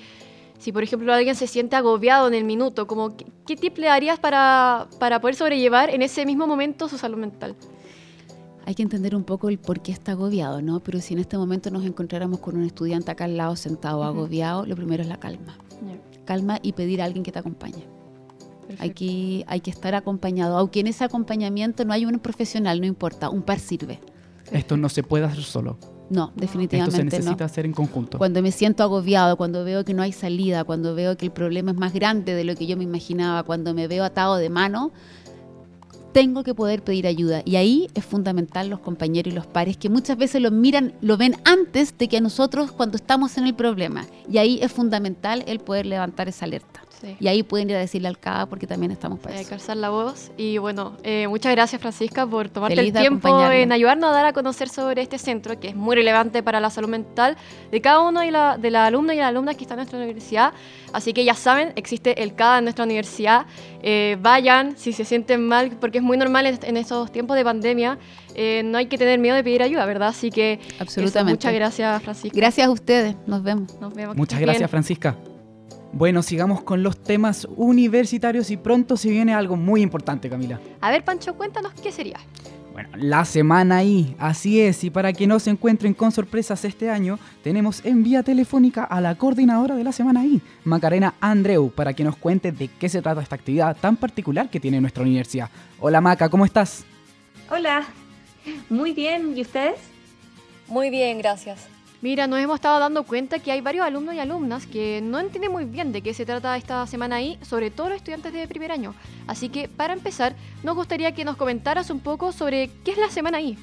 si 0.58 0.72
por 0.72 0.82
ejemplo 0.82 1.12
alguien 1.12 1.34
se 1.34 1.46
siente 1.46 1.76
agobiado 1.76 2.28
en 2.28 2.34
el 2.34 2.44
minuto, 2.44 2.86
como, 2.86 3.16
¿qué, 3.16 3.26
qué 3.46 3.56
tip 3.56 3.76
le 3.76 3.88
darías 3.88 4.18
para, 4.18 4.88
para 4.98 5.20
poder 5.20 5.34
sobrellevar 5.34 5.90
en 5.90 6.00
ese 6.00 6.24
mismo 6.24 6.46
momento 6.46 6.88
su 6.88 6.96
salud 6.96 7.18
mental? 7.18 7.54
hay 8.66 8.74
que 8.76 8.82
entender 8.82 9.16
un 9.16 9.24
poco 9.24 9.48
el 9.48 9.58
por 9.58 9.80
qué 9.80 9.90
está 9.90 10.12
agobiado, 10.12 10.62
¿no? 10.62 10.78
Pero 10.78 11.00
si 11.00 11.14
en 11.14 11.20
este 11.20 11.36
momento 11.36 11.70
nos 11.70 11.84
encontráramos 11.84 12.38
con 12.38 12.56
un 12.56 12.64
estudiante 12.64 13.10
acá 13.10 13.24
al 13.24 13.36
lado 13.36 13.56
sentado 13.56 14.04
agobiado, 14.04 14.64
lo 14.64 14.76
primero 14.76 15.02
es 15.02 15.08
la 15.08 15.18
calma. 15.18 15.58
Yeah. 15.84 16.24
Calma 16.24 16.60
y 16.62 16.72
pedir 16.72 17.02
a 17.02 17.06
alguien 17.06 17.24
que 17.24 17.32
te 17.32 17.40
acompañe. 17.40 17.84
Hay 18.78 18.90
que, 18.90 19.44
hay 19.48 19.60
que 19.60 19.70
estar 19.70 19.96
acompañado, 19.96 20.56
aunque 20.56 20.80
en 20.80 20.86
ese 20.86 21.02
acompañamiento 21.02 21.84
no 21.84 21.92
hay 21.92 22.04
un 22.04 22.16
profesional, 22.20 22.80
no 22.80 22.86
importa, 22.86 23.28
un 23.28 23.42
par 23.42 23.58
sirve. 23.58 23.98
Esto 24.52 24.76
no 24.76 24.88
se 24.88 25.02
puede 25.02 25.24
hacer 25.24 25.42
solo. 25.42 25.78
No, 26.10 26.32
definitivamente 26.34 26.96
Esto 26.96 26.96
se 26.96 27.04
necesita 27.04 27.44
no. 27.44 27.46
hacer 27.46 27.66
en 27.66 27.72
conjunto. 27.72 28.18
Cuando 28.18 28.42
me 28.42 28.50
siento 28.50 28.82
agobiado, 28.82 29.36
cuando 29.36 29.64
veo 29.64 29.84
que 29.84 29.94
no 29.94 30.02
hay 30.02 30.12
salida, 30.12 30.64
cuando 30.64 30.94
veo 30.94 31.16
que 31.16 31.26
el 31.26 31.32
problema 31.32 31.70
es 31.70 31.76
más 31.76 31.92
grande 31.92 32.34
de 32.34 32.42
lo 32.42 32.56
que 32.56 32.66
yo 32.66 32.76
me 32.76 32.82
imaginaba, 32.82 33.44
cuando 33.44 33.74
me 33.74 33.86
veo 33.86 34.02
atado 34.02 34.36
de 34.36 34.50
mano, 34.50 34.90
tengo 36.12 36.42
que 36.42 36.54
poder 36.54 36.82
pedir 36.82 37.06
ayuda. 37.06 37.42
Y 37.44 37.56
ahí 37.56 37.88
es 37.94 38.04
fundamental 38.04 38.68
los 38.68 38.80
compañeros 38.80 39.32
y 39.32 39.36
los 39.36 39.46
pares 39.46 39.76
que 39.76 39.88
muchas 39.88 40.16
veces 40.16 40.42
lo 40.42 40.50
miran, 40.50 40.94
lo 41.00 41.16
ven 41.16 41.36
antes 41.44 41.96
de 41.96 42.08
que 42.08 42.16
a 42.16 42.20
nosotros 42.20 42.72
cuando 42.72 42.96
estamos 42.96 43.38
en 43.38 43.46
el 43.46 43.54
problema. 43.54 44.06
Y 44.28 44.38
ahí 44.38 44.58
es 44.62 44.72
fundamental 44.72 45.44
el 45.46 45.60
poder 45.60 45.86
levantar 45.86 46.28
esa 46.28 46.44
alerta. 46.44 46.82
Sí. 47.00 47.16
Y 47.18 47.28
ahí 47.28 47.42
pueden 47.42 47.70
ir 47.70 47.76
a 47.76 47.78
decirle 47.78 48.08
al 48.08 48.18
CAA 48.18 48.46
porque 48.46 48.66
también 48.66 48.92
estamos 48.92 49.18
para 49.20 49.36
Eh, 49.36 49.40
eso. 49.40 49.50
calzar 49.50 49.76
la 49.76 49.88
voz. 49.90 50.30
Y 50.36 50.58
bueno, 50.58 50.96
eh, 51.02 51.26
muchas 51.28 51.52
gracias 51.52 51.80
Francisca 51.80 52.26
por 52.26 52.48
tomarte 52.48 52.76
Feliz 52.76 52.94
el 52.94 53.00
tiempo 53.00 53.40
en 53.50 53.72
ayudarnos 53.72 54.10
a 54.10 54.12
dar 54.12 54.26
a 54.26 54.32
conocer 54.32 54.68
sobre 54.68 55.02
este 55.02 55.18
centro, 55.18 55.58
que 55.58 55.68
es 55.68 55.74
muy 55.76 55.96
relevante 55.96 56.42
para 56.42 56.60
la 56.60 56.68
salud 56.70 56.88
mental 56.88 57.36
de 57.70 57.80
cada 57.80 58.00
uno 58.00 58.20
de, 58.20 58.30
la, 58.30 58.58
de 58.58 58.70
las 58.70 58.86
alumnos 58.88 59.14
y 59.14 59.18
las 59.18 59.28
alumnas 59.28 59.56
que 59.56 59.64
están 59.64 59.78
en 59.78 59.82
nuestra 59.84 59.98
universidad. 59.98 60.52
Así 60.92 61.12
que 61.12 61.24
ya 61.24 61.34
saben, 61.34 61.72
existe 61.76 62.22
el 62.22 62.34
CADA 62.34 62.58
en 62.58 62.64
nuestra 62.64 62.84
universidad. 62.84 63.46
Eh, 63.82 64.18
vayan 64.20 64.76
si 64.76 64.92
se 64.92 65.04
sienten 65.04 65.46
mal, 65.46 65.70
porque 65.80 65.98
es 65.98 66.04
muy 66.04 66.16
normal 66.18 66.46
en, 66.46 66.58
en 66.62 66.76
estos 66.76 67.10
tiempos 67.12 67.36
de 67.36 67.44
pandemia. 67.44 67.98
Eh, 68.34 68.62
no 68.64 68.78
hay 68.78 68.86
que 68.86 68.98
tener 68.98 69.18
miedo 69.18 69.36
de 69.36 69.42
pedir 69.44 69.62
ayuda, 69.62 69.86
¿verdad? 69.86 70.08
Así 70.08 70.30
que 70.30 70.54
eso, 70.54 70.74
Absolutamente. 70.80 71.32
muchas 71.36 71.54
gracias 71.54 72.02
Francisca. 72.02 72.36
Gracias 72.36 72.66
a 72.66 72.70
ustedes. 72.70 73.16
Nos 73.26 73.42
vemos. 73.42 73.74
Nos 73.80 73.94
vemos. 73.94 74.16
Muchas 74.16 74.38
gracias, 74.40 74.58
bien. 74.60 74.68
Francisca. 74.68 75.16
Bueno, 75.92 76.22
sigamos 76.22 76.62
con 76.62 76.82
los 76.82 77.02
temas 77.02 77.48
universitarios 77.56 78.50
y 78.50 78.56
pronto 78.56 78.96
se 78.96 79.10
viene 79.10 79.34
algo 79.34 79.56
muy 79.56 79.82
importante, 79.82 80.30
Camila. 80.30 80.60
A 80.80 80.90
ver, 80.90 81.04
Pancho, 81.04 81.34
cuéntanos 81.34 81.72
qué 81.74 81.90
sería. 81.90 82.18
Bueno, 82.72 82.90
la 82.96 83.24
semana 83.24 83.82
I, 83.82 84.14
así 84.18 84.60
es, 84.60 84.84
y 84.84 84.90
para 84.90 85.12
que 85.12 85.26
no 85.26 85.40
se 85.40 85.50
encuentren 85.50 85.92
con 85.92 86.12
sorpresas 86.12 86.64
este 86.64 86.88
año, 86.88 87.18
tenemos 87.42 87.84
en 87.84 88.04
vía 88.04 88.22
telefónica 88.22 88.84
a 88.84 89.00
la 89.00 89.16
coordinadora 89.16 89.74
de 89.74 89.82
la 89.82 89.90
semana 89.90 90.24
I, 90.24 90.40
Macarena 90.64 91.14
Andreu, 91.20 91.70
para 91.70 91.92
que 91.92 92.04
nos 92.04 92.16
cuente 92.16 92.52
de 92.52 92.68
qué 92.68 92.88
se 92.88 93.02
trata 93.02 93.20
esta 93.22 93.34
actividad 93.34 93.76
tan 93.76 93.96
particular 93.96 94.48
que 94.48 94.60
tiene 94.60 94.80
nuestra 94.80 95.02
universidad. 95.02 95.50
Hola 95.80 96.00
Maca, 96.00 96.28
¿cómo 96.28 96.44
estás? 96.44 96.84
Hola, 97.50 97.82
muy 98.68 98.92
bien, 98.92 99.36
¿y 99.36 99.42
ustedes? 99.42 99.80
Muy 100.68 100.90
bien, 100.90 101.18
gracias. 101.18 101.66
Mira, 102.02 102.26
nos 102.26 102.38
hemos 102.38 102.54
estado 102.54 102.80
dando 102.80 103.02
cuenta 103.02 103.40
que 103.40 103.52
hay 103.52 103.60
varios 103.60 103.84
alumnos 103.84 104.14
y 104.14 104.20
alumnas 104.20 104.66
que 104.66 105.02
no 105.02 105.20
entienden 105.20 105.52
muy 105.52 105.66
bien 105.66 105.92
de 105.92 106.00
qué 106.00 106.14
se 106.14 106.24
trata 106.24 106.56
esta 106.56 106.86
semana 106.86 107.16
ahí, 107.16 107.38
sobre 107.42 107.70
todo 107.70 107.90
los 107.90 107.98
estudiantes 107.98 108.32
de 108.32 108.48
primer 108.48 108.72
año. 108.72 108.94
Así 109.26 109.50
que, 109.50 109.68
para 109.68 109.92
empezar, 109.92 110.34
nos 110.62 110.76
gustaría 110.76 111.12
que 111.12 111.26
nos 111.26 111.36
comentaras 111.36 111.90
un 111.90 112.00
poco 112.00 112.32
sobre 112.32 112.70
qué 112.84 112.92
es 112.92 112.98
la 112.98 113.10
semana 113.10 113.36
ahí. 113.36 113.58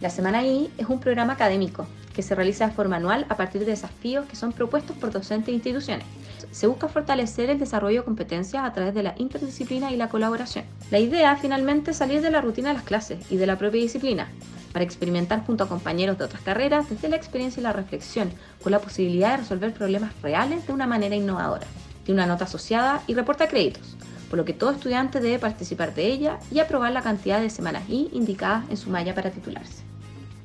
La 0.00 0.10
Semana 0.10 0.44
I 0.44 0.68
es 0.76 0.88
un 0.88 0.98
programa 0.98 1.34
académico 1.34 1.86
que 2.12 2.22
se 2.22 2.34
realiza 2.34 2.66
de 2.66 2.72
forma 2.72 2.96
anual 2.96 3.24
a 3.28 3.36
partir 3.36 3.60
de 3.60 3.70
desafíos 3.70 4.26
que 4.26 4.34
son 4.34 4.52
propuestos 4.52 4.96
por 4.96 5.12
docentes 5.12 5.50
e 5.50 5.52
instituciones. 5.52 6.06
Se 6.50 6.66
busca 6.66 6.88
fortalecer 6.88 7.50
el 7.50 7.60
desarrollo 7.60 8.00
de 8.00 8.04
competencias 8.04 8.64
a 8.64 8.72
través 8.72 8.94
de 8.94 9.04
la 9.04 9.14
interdisciplina 9.16 9.92
y 9.92 9.96
la 9.96 10.08
colaboración. 10.08 10.64
La 10.90 10.98
idea 10.98 11.36
finalmente 11.36 11.92
es 11.92 11.98
salir 11.98 12.20
de 12.20 12.30
la 12.32 12.40
rutina 12.40 12.70
de 12.70 12.74
las 12.74 12.82
clases 12.82 13.30
y 13.30 13.36
de 13.36 13.46
la 13.46 13.56
propia 13.56 13.80
disciplina, 13.80 14.28
para 14.76 14.84
experimentar 14.84 15.42
junto 15.46 15.64
a 15.64 15.68
compañeros 15.70 16.18
de 16.18 16.24
otras 16.24 16.42
carreras 16.42 16.90
desde 16.90 17.08
la 17.08 17.16
experiencia 17.16 17.60
y 17.60 17.62
la 17.62 17.72
reflexión, 17.72 18.30
con 18.62 18.72
la 18.72 18.78
posibilidad 18.78 19.30
de 19.30 19.36
resolver 19.38 19.72
problemas 19.72 20.12
reales 20.20 20.66
de 20.66 20.72
una 20.74 20.86
manera 20.86 21.16
innovadora. 21.16 21.66
Tiene 22.04 22.20
una 22.20 22.30
nota 22.30 22.44
asociada 22.44 23.00
y 23.06 23.14
reporta 23.14 23.48
créditos, 23.48 23.96
por 24.28 24.38
lo 24.38 24.44
que 24.44 24.52
todo 24.52 24.72
estudiante 24.72 25.20
debe 25.20 25.38
participar 25.38 25.94
de 25.94 26.08
ella 26.08 26.40
y 26.50 26.58
aprobar 26.58 26.92
la 26.92 27.00
cantidad 27.00 27.40
de 27.40 27.48
semanas 27.48 27.88
I 27.88 28.10
indicadas 28.12 28.68
en 28.68 28.76
su 28.76 28.90
malla 28.90 29.14
para 29.14 29.30
titularse. 29.30 29.82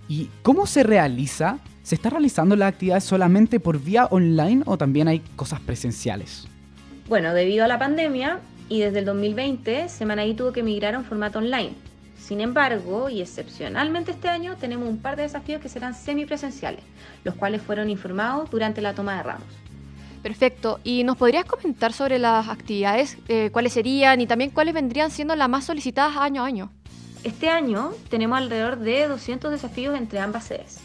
¿Y 0.08 0.30
cómo 0.44 0.66
se 0.66 0.84
realiza? 0.84 1.58
¿Se 1.84 1.96
está 1.96 2.10
realizando 2.10 2.56
la 2.56 2.68
actividad 2.68 3.02
solamente 3.02 3.60
por 3.60 3.82
vía 3.82 4.06
online 4.12 4.64
o 4.66 4.78
también 4.78 5.10
hay 5.10 5.20
cosas 5.36 5.60
presenciales? 5.60 6.48
Bueno, 7.10 7.34
debido 7.34 7.66
a 7.66 7.68
la 7.68 7.80
pandemia 7.80 8.40
y 8.70 8.80
desde 8.80 9.00
el 9.00 9.06
2020, 9.06 9.90
Semana 9.90 10.26
I 10.26 10.36
tuvo 10.36 10.54
que 10.54 10.64
migrar 10.64 10.96
a 10.96 11.00
un 11.00 11.04
formato 11.04 11.40
online. 11.40 11.91
Sin 12.32 12.40
embargo, 12.40 13.10
y 13.10 13.20
excepcionalmente 13.20 14.12
este 14.12 14.30
año, 14.30 14.56
tenemos 14.56 14.88
un 14.88 15.00
par 15.00 15.18
de 15.18 15.24
desafíos 15.24 15.62
que 15.62 15.68
serán 15.68 15.94
semipresenciales, 15.94 16.80
los 17.26 17.36
cuales 17.36 17.62
fueron 17.62 17.90
informados 17.90 18.50
durante 18.50 18.80
la 18.80 18.94
toma 18.94 19.18
de 19.18 19.24
ramos. 19.24 19.48
Perfecto. 20.24 20.80
¿Y 20.86 21.04
nos 21.04 21.18
podrías 21.18 21.44
comentar 21.44 21.92
sobre 21.92 22.20
las 22.20 22.48
actividades, 22.48 23.18
eh, 23.28 23.50
cuáles 23.52 23.74
serían 23.74 24.22
y 24.22 24.28
también 24.28 24.52
cuáles 24.52 24.74
vendrían 24.74 25.12
siendo 25.12 25.36
las 25.36 25.50
más 25.50 25.66
solicitadas 25.66 26.16
año 26.16 26.42
a 26.42 26.46
año? 26.46 26.72
Este 27.26 27.50
año 27.50 27.92
tenemos 28.10 28.38
alrededor 28.38 28.80
de 28.80 29.10
200 29.10 29.52
desafíos 29.52 29.98
entre 29.98 30.20
ambas 30.20 30.46
sedes, 30.46 30.80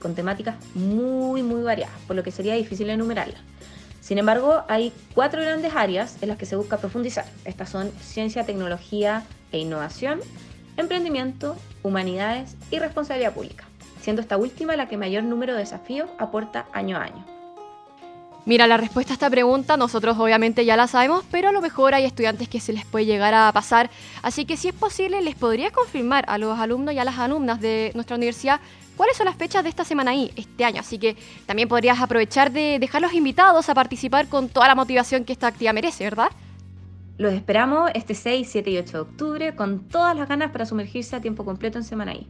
con 0.00 0.14
temáticas 0.14 0.56
muy, 0.74 1.42
muy 1.42 1.62
variadas, 1.62 2.00
por 2.06 2.16
lo 2.16 2.22
que 2.22 2.30
sería 2.30 2.54
difícil 2.54 2.88
enumerarlas. 2.88 3.42
Sin 4.00 4.16
embargo, 4.16 4.62
hay 4.66 4.94
cuatro 5.14 5.42
grandes 5.42 5.74
áreas 5.74 6.16
en 6.22 6.30
las 6.30 6.38
que 6.38 6.46
se 6.46 6.56
busca 6.56 6.78
profundizar. 6.78 7.26
Estas 7.44 7.68
son 7.68 7.90
ciencia, 8.00 8.46
tecnología 8.46 9.24
e 9.52 9.58
innovación, 9.58 10.20
emprendimiento, 10.76 11.56
humanidades 11.82 12.56
y 12.70 12.78
responsabilidad 12.78 13.32
pública, 13.32 13.64
siendo 14.00 14.22
esta 14.22 14.36
última 14.36 14.76
la 14.76 14.88
que 14.88 14.96
mayor 14.96 15.24
número 15.24 15.54
de 15.54 15.60
desafíos 15.60 16.08
aporta 16.18 16.66
año 16.72 16.96
a 16.96 17.04
año. 17.04 17.36
Mira, 18.46 18.68
la 18.68 18.76
respuesta 18.76 19.12
a 19.12 19.14
esta 19.14 19.28
pregunta 19.28 19.76
nosotros 19.76 20.16
obviamente 20.20 20.64
ya 20.64 20.76
la 20.76 20.86
sabemos, 20.86 21.24
pero 21.32 21.48
a 21.48 21.52
lo 21.52 21.60
mejor 21.60 21.94
hay 21.94 22.04
estudiantes 22.04 22.48
que 22.48 22.60
se 22.60 22.72
les 22.72 22.84
puede 22.84 23.04
llegar 23.04 23.34
a 23.34 23.50
pasar. 23.52 23.90
Así 24.22 24.44
que 24.44 24.56
si 24.56 24.68
es 24.68 24.74
posible, 24.74 25.20
¿les 25.20 25.34
podría 25.34 25.72
confirmar 25.72 26.24
a 26.28 26.38
los 26.38 26.56
alumnos 26.56 26.94
y 26.94 26.98
a 27.00 27.04
las 27.04 27.18
alumnas 27.18 27.60
de 27.60 27.90
nuestra 27.96 28.14
universidad 28.14 28.60
cuáles 28.96 29.16
son 29.16 29.26
las 29.26 29.34
fechas 29.34 29.64
de 29.64 29.68
esta 29.68 29.84
semana 29.84 30.12
ahí, 30.12 30.30
este 30.36 30.64
año? 30.64 30.78
Así 30.78 30.96
que 30.96 31.16
también 31.44 31.68
podrías 31.68 32.00
aprovechar 32.00 32.52
de 32.52 32.78
dejar 32.78 33.02
los 33.02 33.14
invitados 33.14 33.68
a 33.68 33.74
participar 33.74 34.28
con 34.28 34.48
toda 34.48 34.68
la 34.68 34.76
motivación 34.76 35.24
que 35.24 35.32
esta 35.32 35.48
actividad 35.48 35.74
merece, 35.74 36.04
¿verdad? 36.04 36.30
Los 37.18 37.32
esperamos 37.32 37.90
este 37.94 38.14
6, 38.14 38.48
7 38.50 38.70
y 38.70 38.78
8 38.78 38.92
de 38.92 38.98
octubre 39.00 39.56
con 39.56 39.88
todas 39.88 40.16
las 40.16 40.28
ganas 40.28 40.50
para 40.50 40.66
sumergirse 40.66 41.16
a 41.16 41.20
tiempo 41.20 41.44
completo 41.44 41.78
en 41.78 41.84
Semana 41.84 42.14
I. 42.14 42.26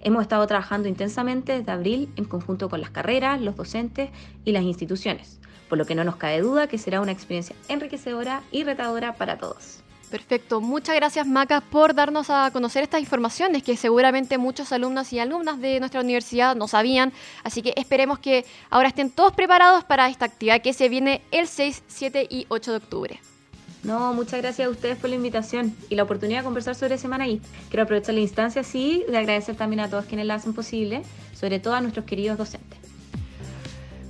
Hemos 0.00 0.22
estado 0.22 0.46
trabajando 0.46 0.88
intensamente 0.88 1.58
desde 1.58 1.72
abril 1.72 2.08
en 2.16 2.24
conjunto 2.24 2.68
con 2.68 2.80
las 2.80 2.90
carreras, 2.90 3.40
los 3.40 3.56
docentes 3.56 4.10
y 4.44 4.52
las 4.52 4.62
instituciones 4.62 5.38
por 5.68 5.78
lo 5.78 5.84
que 5.84 5.94
no 5.94 6.04
nos 6.04 6.16
cabe 6.16 6.40
duda 6.40 6.66
que 6.66 6.78
será 6.78 7.00
una 7.00 7.12
experiencia 7.12 7.54
enriquecedora 7.68 8.42
y 8.50 8.64
retadora 8.64 9.14
para 9.14 9.38
todos. 9.38 9.80
Perfecto, 10.10 10.62
muchas 10.62 10.96
gracias 10.96 11.26
Maca 11.26 11.60
por 11.60 11.94
darnos 11.94 12.30
a 12.30 12.50
conocer 12.50 12.82
estas 12.82 13.00
informaciones 13.00 13.62
que 13.62 13.76
seguramente 13.76 14.38
muchos 14.38 14.72
alumnos 14.72 15.12
y 15.12 15.18
alumnas 15.18 15.60
de 15.60 15.80
nuestra 15.80 16.00
universidad 16.00 16.56
no 16.56 16.66
sabían, 16.66 17.12
así 17.44 17.60
que 17.60 17.74
esperemos 17.76 18.18
que 18.18 18.46
ahora 18.70 18.88
estén 18.88 19.10
todos 19.10 19.34
preparados 19.34 19.84
para 19.84 20.08
esta 20.08 20.24
actividad 20.24 20.62
que 20.62 20.72
se 20.72 20.88
viene 20.88 21.20
el 21.30 21.46
6, 21.46 21.84
7 21.86 22.26
y 22.30 22.46
8 22.48 22.70
de 22.70 22.76
octubre. 22.78 23.20
No, 23.84 24.12
muchas 24.12 24.40
gracias 24.42 24.66
a 24.66 24.70
ustedes 24.70 24.98
por 24.98 25.08
la 25.08 25.16
invitación 25.16 25.74
y 25.88 25.94
la 25.94 26.02
oportunidad 26.02 26.40
de 26.40 26.44
conversar 26.44 26.74
sobre 26.74 26.98
Semana 26.98 27.28
I. 27.28 27.40
Quiero 27.68 27.84
aprovechar 27.84 28.14
la 28.14 28.20
instancia, 28.20 28.64
sí, 28.64 29.04
de 29.08 29.16
agradecer 29.16 29.56
también 29.56 29.80
a 29.80 29.88
todos 29.88 30.04
quienes 30.06 30.26
la 30.26 30.34
hacen 30.34 30.52
posible, 30.52 31.02
sobre 31.32 31.60
todo 31.60 31.74
a 31.74 31.80
nuestros 31.80 32.04
queridos 32.04 32.36
docentes. 32.38 32.78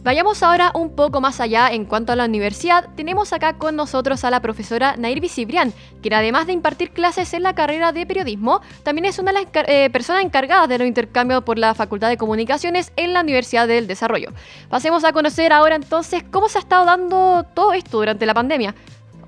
Vayamos 0.05 0.43
ahora 0.43 0.71
un 0.75 0.95
poco 0.95 1.21
más 1.21 1.39
allá 1.39 1.69
en 1.71 1.85
cuanto 1.85 2.13
a 2.13 2.17
la 2.17 2.25
universidad. 2.25 2.89
Tenemos 2.95 3.35
acá 3.35 3.59
con 3.59 3.77
nosotros 3.77 4.25
a 4.25 4.31
la 4.31 4.41
profesora 4.41 4.97
Nair 4.97 5.29
Cibrián, 5.29 5.75
quien 6.01 6.15
además 6.15 6.47
de 6.47 6.55
impartir 6.55 6.93
clases 6.93 7.35
en 7.35 7.43
la 7.43 7.55
carrera 7.55 7.93
de 7.93 8.07
periodismo, 8.07 8.63
también 8.85 9.05
es 9.05 9.19
una 9.19 9.33
de 9.33 9.41
las 9.43 9.69
eh, 9.69 9.91
personas 9.91 10.25
encargadas 10.25 10.69
de 10.69 10.79
los 10.79 10.89
intercambios 10.89 11.43
por 11.43 11.59
la 11.59 11.75
Facultad 11.75 12.09
de 12.09 12.17
Comunicaciones 12.17 12.91
en 12.97 13.13
la 13.13 13.21
Universidad 13.21 13.69
del 13.69 13.87
Desarrollo. 13.87 14.33
Pasemos 14.71 15.05
a 15.05 15.13
conocer 15.13 15.53
ahora 15.53 15.75
entonces 15.75 16.25
cómo 16.31 16.49
se 16.49 16.57
ha 16.57 16.63
estado 16.63 16.87
dando 16.87 17.45
todo 17.53 17.75
esto 17.75 17.99
durante 17.99 18.25
la 18.25 18.33
pandemia. 18.33 18.75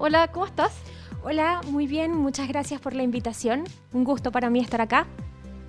Hola, 0.02 0.28
¿cómo 0.28 0.46
estás? 0.46 0.72
Hola, 1.22 1.60
muy 1.66 1.86
bien, 1.86 2.16
muchas 2.16 2.48
gracias 2.48 2.80
por 2.80 2.94
la 2.94 3.02
invitación. 3.02 3.64
Un 3.92 4.02
gusto 4.02 4.32
para 4.32 4.48
mí 4.48 4.58
estar 4.58 4.80
acá. 4.80 5.06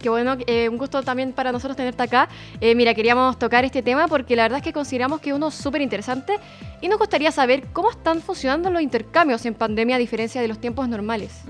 Qué 0.02 0.10
bueno, 0.10 0.36
eh, 0.48 0.68
un 0.68 0.78
gusto 0.80 1.04
también 1.04 1.32
para 1.32 1.52
nosotros 1.52 1.78
tenerte 1.78 2.02
acá. 2.02 2.28
Eh, 2.60 2.74
mira, 2.74 2.96
queríamos 2.96 3.38
tocar 3.38 3.64
este 3.66 3.84
tema 3.84 4.08
porque 4.08 4.36
la 4.36 4.44
verdad 4.44 4.58
es 4.58 4.64
que 4.64 4.74
consideramos 4.74 5.22
que 5.22 5.30
es 5.30 5.36
uno 5.36 5.52
súper 5.52 5.82
interesante 5.82 6.40
y 6.82 6.88
nos 6.88 6.98
gustaría 6.98 7.32
saber 7.32 7.68
cómo 7.72 7.92
están 7.92 8.22
funcionando 8.22 8.72
los 8.72 8.82
intercambios 8.82 9.46
en 9.46 9.54
pandemia 9.54 9.98
a 9.98 10.00
diferencia 10.00 10.42
de 10.42 10.48
los 10.48 10.60
tiempos 10.60 10.90
normales. 10.90 11.42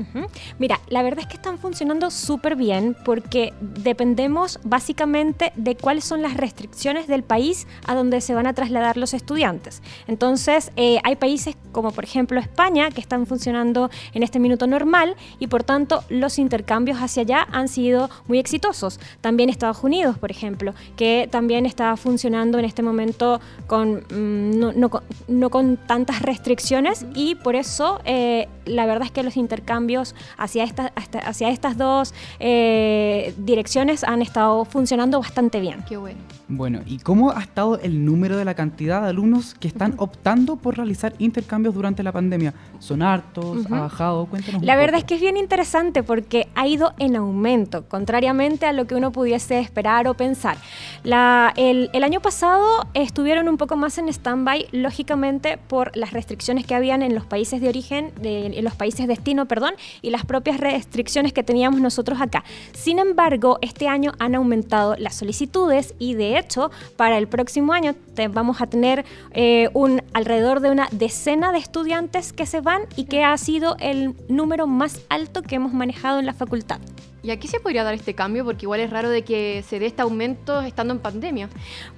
Mira, 0.60 0.82
la 0.90 1.02
verdad 1.02 1.22
es 1.22 1.28
que 1.28 1.36
están 1.36 1.58
funcionando 1.58 2.12
súper 2.12 2.58
bien 2.58 2.98
porque 3.06 3.54
dependemos 3.62 4.60
básicamente 4.64 5.54
de 5.56 5.78
cuáles 5.78 6.04
son 6.04 6.22
las 6.22 6.36
restricciones 6.36 7.08
del 7.08 7.24
país 7.24 7.68
a 7.88 7.96
donde 7.96 8.20
se 8.20 8.34
van 8.34 8.48
a 8.48 8.54
trasladar 8.54 8.98
los 8.98 9.14
estudiantes. 9.14 9.82
Entonces, 10.08 10.72
eh, 10.76 11.00
hay 11.06 11.16
países 11.16 11.56
como 11.72 11.92
por 11.92 12.04
ejemplo 12.04 12.38
España 12.38 12.90
que 12.92 13.00
están 13.00 13.26
funcionando 13.26 13.90
en 14.14 14.24
este 14.24 14.40
minuto 14.40 14.68
normal 14.68 15.16
y 15.40 15.48
por 15.48 15.64
tanto 15.64 16.04
los 16.10 16.38
intercambios 16.38 16.98
hacia 16.98 17.22
allá 17.22 17.48
han 17.52 17.70
sido 17.70 18.10
muy 18.28 18.40
exitosos. 18.42 19.00
También 19.22 19.50
Estados 19.50 19.84
Unidos, 19.84 20.18
por 20.18 20.32
ejemplo, 20.32 20.74
que 20.98 21.30
también 21.32 21.66
está 21.66 21.96
funcionando 21.96 22.60
en 22.60 22.66
este 22.66 22.84
momento 22.84 23.40
con, 23.68 24.04
mm, 24.10 24.80
no, 25.28 25.50
con 25.50 25.78
tantas 25.78 26.22
restricciones 26.22 27.06
y 27.16 27.36
por 27.36 27.56
eso 27.56 28.02
eh, 28.06 28.48
la 28.66 28.86
verdad 28.86 29.06
es 29.06 29.12
que 29.12 29.24
los 29.24 29.38
intercambios 29.38 30.16
hacia, 30.38 30.64
esta, 30.64 30.92
hacia 31.26 31.50
estas 31.50 31.78
dos 31.78 32.14
eh, 32.40 33.34
direcciones 33.38 34.04
han 34.04 34.22
estado 34.22 34.66
funcionando 34.66 35.20
bastante 35.20 35.60
bien. 35.60 35.84
Qué 35.88 35.98
bueno. 35.98 36.20
Bueno, 36.54 36.82
¿y 36.86 36.98
cómo 36.98 37.32
ha 37.32 37.42
estado 37.42 37.80
el 37.80 38.04
número 38.04 38.36
de 38.36 38.44
la 38.44 38.56
cantidad 38.56 39.02
de 39.02 39.08
alumnos 39.08 39.54
que 39.54 39.70
están 39.70 39.94
optando 39.98 40.58
por 40.58 40.76
realizar 40.76 41.14
intercambios 41.18 41.74
durante 41.74 42.04
la 42.04 42.12
pandemia? 42.12 42.54
¿Son 42.80 43.02
hartos? 43.02 43.66
¿Ha 43.72 43.80
bajado? 43.80 44.26
Cuéntanos. 44.26 44.62
La 44.62 44.76
verdad 44.76 45.00
es 45.00 45.06
que 45.06 45.16
es 45.16 45.22
bien 45.22 45.38
interesante 45.38 46.04
porque 46.04 46.50
ha 46.56 46.68
ido 46.68 46.94
en 47.00 47.16
aumento, 47.16 47.88
contrariamente 47.88 48.31
a 48.32 48.72
lo 48.72 48.88
que 48.88 48.96
uno 48.96 49.12
pudiese 49.12 49.60
esperar 49.60 50.08
o 50.08 50.14
pensar. 50.14 50.58
La, 51.04 51.54
el, 51.58 51.90
el, 51.92 52.04
año 52.04 52.22
pasado 52.22 52.88
estuvieron 52.94 53.50
un 53.50 53.58
poco 53.58 53.76
más 53.76 53.98
en 53.98 54.08
stand-by, 54.08 54.68
lógicamente, 54.72 55.58
por 55.58 55.96
las 55.98 56.14
restricciones 56.14 56.66
que 56.66 56.74
habían 56.74 57.04
en 57.04 57.14
los 57.14 57.26
países 57.26 57.60
de 57.60 57.68
origen, 57.68 58.14
de, 58.22 58.46
en 58.46 58.64
los 58.64 58.74
países 58.74 59.06
destino, 59.08 59.48
perdón, 59.48 59.74
y 60.02 60.12
las 60.12 60.26
propias 60.26 60.62
restricciones 60.62 61.34
que 61.34 61.44
teníamos 61.44 61.82
nosotros 61.82 62.22
acá. 62.22 62.46
Sin 62.72 63.00
embargo, 63.00 63.60
este 63.62 63.90
año 63.90 64.14
han 64.20 64.34
aumentado 64.36 64.96
las 64.98 65.16
solicitudes 65.16 65.94
y 66.00 66.14
de 66.14 66.38
hecho, 66.38 66.72
para 66.96 67.18
el 67.18 67.28
próximo 67.28 67.74
año 67.74 67.96
vamos 68.32 68.62
a 68.62 68.68
tener 68.68 69.04
eh, 69.32 69.70
un, 69.74 70.02
alrededor 70.14 70.62
de 70.62 70.72
una 70.72 70.88
decena 70.92 71.52
de 71.52 71.58
estudiantes 71.60 72.32
que 72.32 72.46
se 72.46 72.62
van 72.62 72.84
y 72.96 73.06
que 73.06 73.24
ha 73.26 73.38
sido 73.38 73.76
el 73.80 74.16
número 74.30 74.68
más 74.68 75.02
alto 75.10 75.42
que 75.42 75.56
hemos 75.56 75.74
manejado 75.74 76.20
en 76.20 76.26
la 76.26 76.34
facultad. 76.34 76.80
¿Y 77.24 77.30
aquí 77.30 77.48
se 77.48 77.60
podría 77.60 77.84
dar 77.84 77.94
este 77.94 78.16
cambio? 78.16 78.44
Porque 78.44 78.66
igual 78.66 78.80
es 78.80 78.90
raro 78.90 79.10
de 79.10 79.22
que 79.22 79.64
se 79.68 79.78
dé 79.78 79.86
este 79.86 80.02
aumento 80.02 80.62
estando 80.62 80.94
en 80.94 81.00
pandemia. 81.00 81.50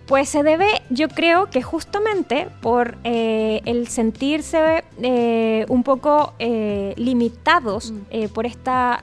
Pues 0.05 0.27
se 0.27 0.43
debe, 0.43 0.67
yo 0.89 1.07
creo 1.07 1.49
que 1.49 1.61
justamente 1.61 2.49
por 2.61 2.97
eh, 3.05 3.61
el 3.63 3.87
sentirse 3.87 4.83
eh, 5.01 5.65
un 5.69 5.83
poco 5.83 6.33
eh, 6.39 6.93
limitados 6.97 7.91
mm. 7.91 8.27
por, 8.33 8.45
esta, 8.45 9.01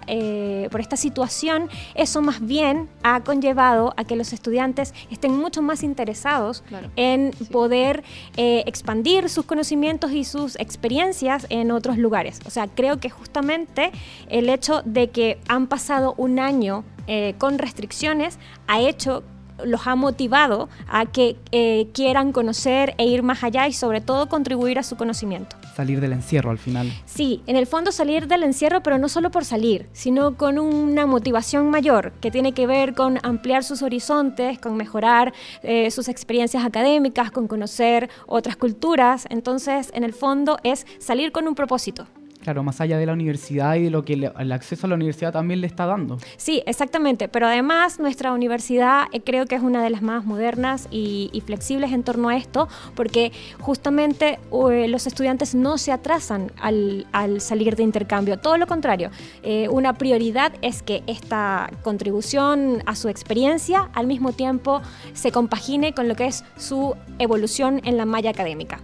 por 0.70 0.80
esta 0.80 0.96
situación, 0.96 1.70
eso 1.94 2.20
más 2.20 2.44
bien 2.44 2.88
ha 3.02 3.20
conllevado 3.20 3.94
a 3.96 4.04
que 4.04 4.14
los 4.14 4.34
estudiantes 4.34 4.92
estén 5.10 5.34
mucho 5.34 5.62
más 5.62 5.82
interesados 5.82 6.62
en 6.96 7.30
poder 7.50 8.04
expandir 8.36 9.30
sus 9.30 9.46
conocimientos 9.46 10.12
y 10.12 10.24
sus 10.24 10.56
experiencias 10.56 11.46
en 11.48 11.70
otros 11.70 11.96
lugares. 11.96 12.40
O 12.44 12.50
sea, 12.50 12.66
creo 12.68 13.00
que 13.00 13.08
justamente 13.08 13.90
el 14.28 14.50
hecho 14.50 14.82
de 14.84 15.08
que 15.08 15.38
han 15.48 15.66
pasado 15.66 16.09
un 16.16 16.38
año 16.38 16.84
eh, 17.06 17.34
con 17.38 17.58
restricciones 17.58 18.38
ha 18.66 18.80
hecho 18.80 19.22
los 19.64 19.86
ha 19.86 19.94
motivado 19.94 20.68
a 20.88 21.06
que 21.06 21.36
eh, 21.52 21.88
quieran 21.92 22.32
conocer 22.32 22.94
e 22.98 23.06
ir 23.06 23.22
más 23.22 23.42
allá 23.44 23.68
y 23.68 23.72
sobre 23.72 24.00
todo 24.00 24.28
contribuir 24.28 24.78
a 24.78 24.82
su 24.82 24.96
conocimiento. 24.96 25.56
Salir 25.74 26.00
del 26.00 26.12
encierro 26.12 26.50
al 26.50 26.58
final. 26.58 26.92
Sí, 27.06 27.42
en 27.46 27.56
el 27.56 27.66
fondo 27.66 27.92
salir 27.92 28.26
del 28.26 28.42
encierro, 28.42 28.82
pero 28.82 28.98
no 28.98 29.08
solo 29.08 29.30
por 29.30 29.44
salir, 29.44 29.88
sino 29.92 30.36
con 30.36 30.58
una 30.58 31.06
motivación 31.06 31.70
mayor 31.70 32.12
que 32.20 32.30
tiene 32.30 32.52
que 32.52 32.66
ver 32.66 32.94
con 32.94 33.18
ampliar 33.22 33.64
sus 33.64 33.82
horizontes, 33.82 34.58
con 34.58 34.76
mejorar 34.76 35.32
eh, 35.62 35.90
sus 35.90 36.08
experiencias 36.08 36.64
académicas, 36.64 37.30
con 37.30 37.48
conocer 37.48 38.10
otras 38.26 38.56
culturas. 38.56 39.26
Entonces, 39.30 39.90
en 39.94 40.04
el 40.04 40.12
fondo 40.12 40.58
es 40.62 40.86
salir 40.98 41.32
con 41.32 41.46
un 41.48 41.54
propósito. 41.54 42.06
Claro, 42.42 42.62
más 42.62 42.80
allá 42.80 42.96
de 42.96 43.04
la 43.04 43.12
universidad 43.12 43.74
y 43.74 43.82
de 43.82 43.90
lo 43.90 44.04
que 44.04 44.14
el 44.14 44.52
acceso 44.52 44.86
a 44.86 44.88
la 44.88 44.94
universidad 44.94 45.32
también 45.32 45.60
le 45.60 45.66
está 45.66 45.84
dando. 45.84 46.18
Sí, 46.38 46.62
exactamente. 46.64 47.28
Pero 47.28 47.46
además 47.46 48.00
nuestra 48.00 48.32
universidad 48.32 49.04
eh, 49.12 49.20
creo 49.20 49.44
que 49.44 49.56
es 49.56 49.62
una 49.62 49.82
de 49.82 49.90
las 49.90 50.00
más 50.00 50.24
modernas 50.24 50.88
y, 50.90 51.28
flexibles 51.44 51.92
en 51.92 52.02
torno 52.02 52.28
a 52.28 52.36
esto, 52.36 52.68
porque 52.94 53.32
justamente 53.60 54.38
eh, 54.70 54.88
los 54.88 55.06
estudiantes 55.06 55.54
no 55.54 55.78
se 55.78 55.90
atrasan 55.90 56.52
al, 56.60 57.06
salir 57.40 57.76
de 57.76 57.82
intercambio. 57.82 58.38
Todo 58.38 58.56
lo 58.56 58.66
contrario, 58.66 59.10
eh, 59.42 59.68
una 59.68 59.94
prioridad 59.94 60.52
es 60.62 60.82
que 60.82 61.02
esta 61.06 61.70
contribución 61.82 62.82
a 62.86 62.94
su 62.94 63.08
experiencia 63.08 63.90
al 63.94 64.06
mismo 64.06 64.32
tiempo 64.32 64.80
se 65.12 65.32
compagine 65.32 65.92
con 65.92 66.08
lo 66.08 66.14
que 66.14 66.26
es 66.26 66.44
su 66.56 66.94
evolución 67.18 67.80
en 67.84 67.96
la 67.96 68.04
malla 68.04 68.30
académica. 68.30 68.80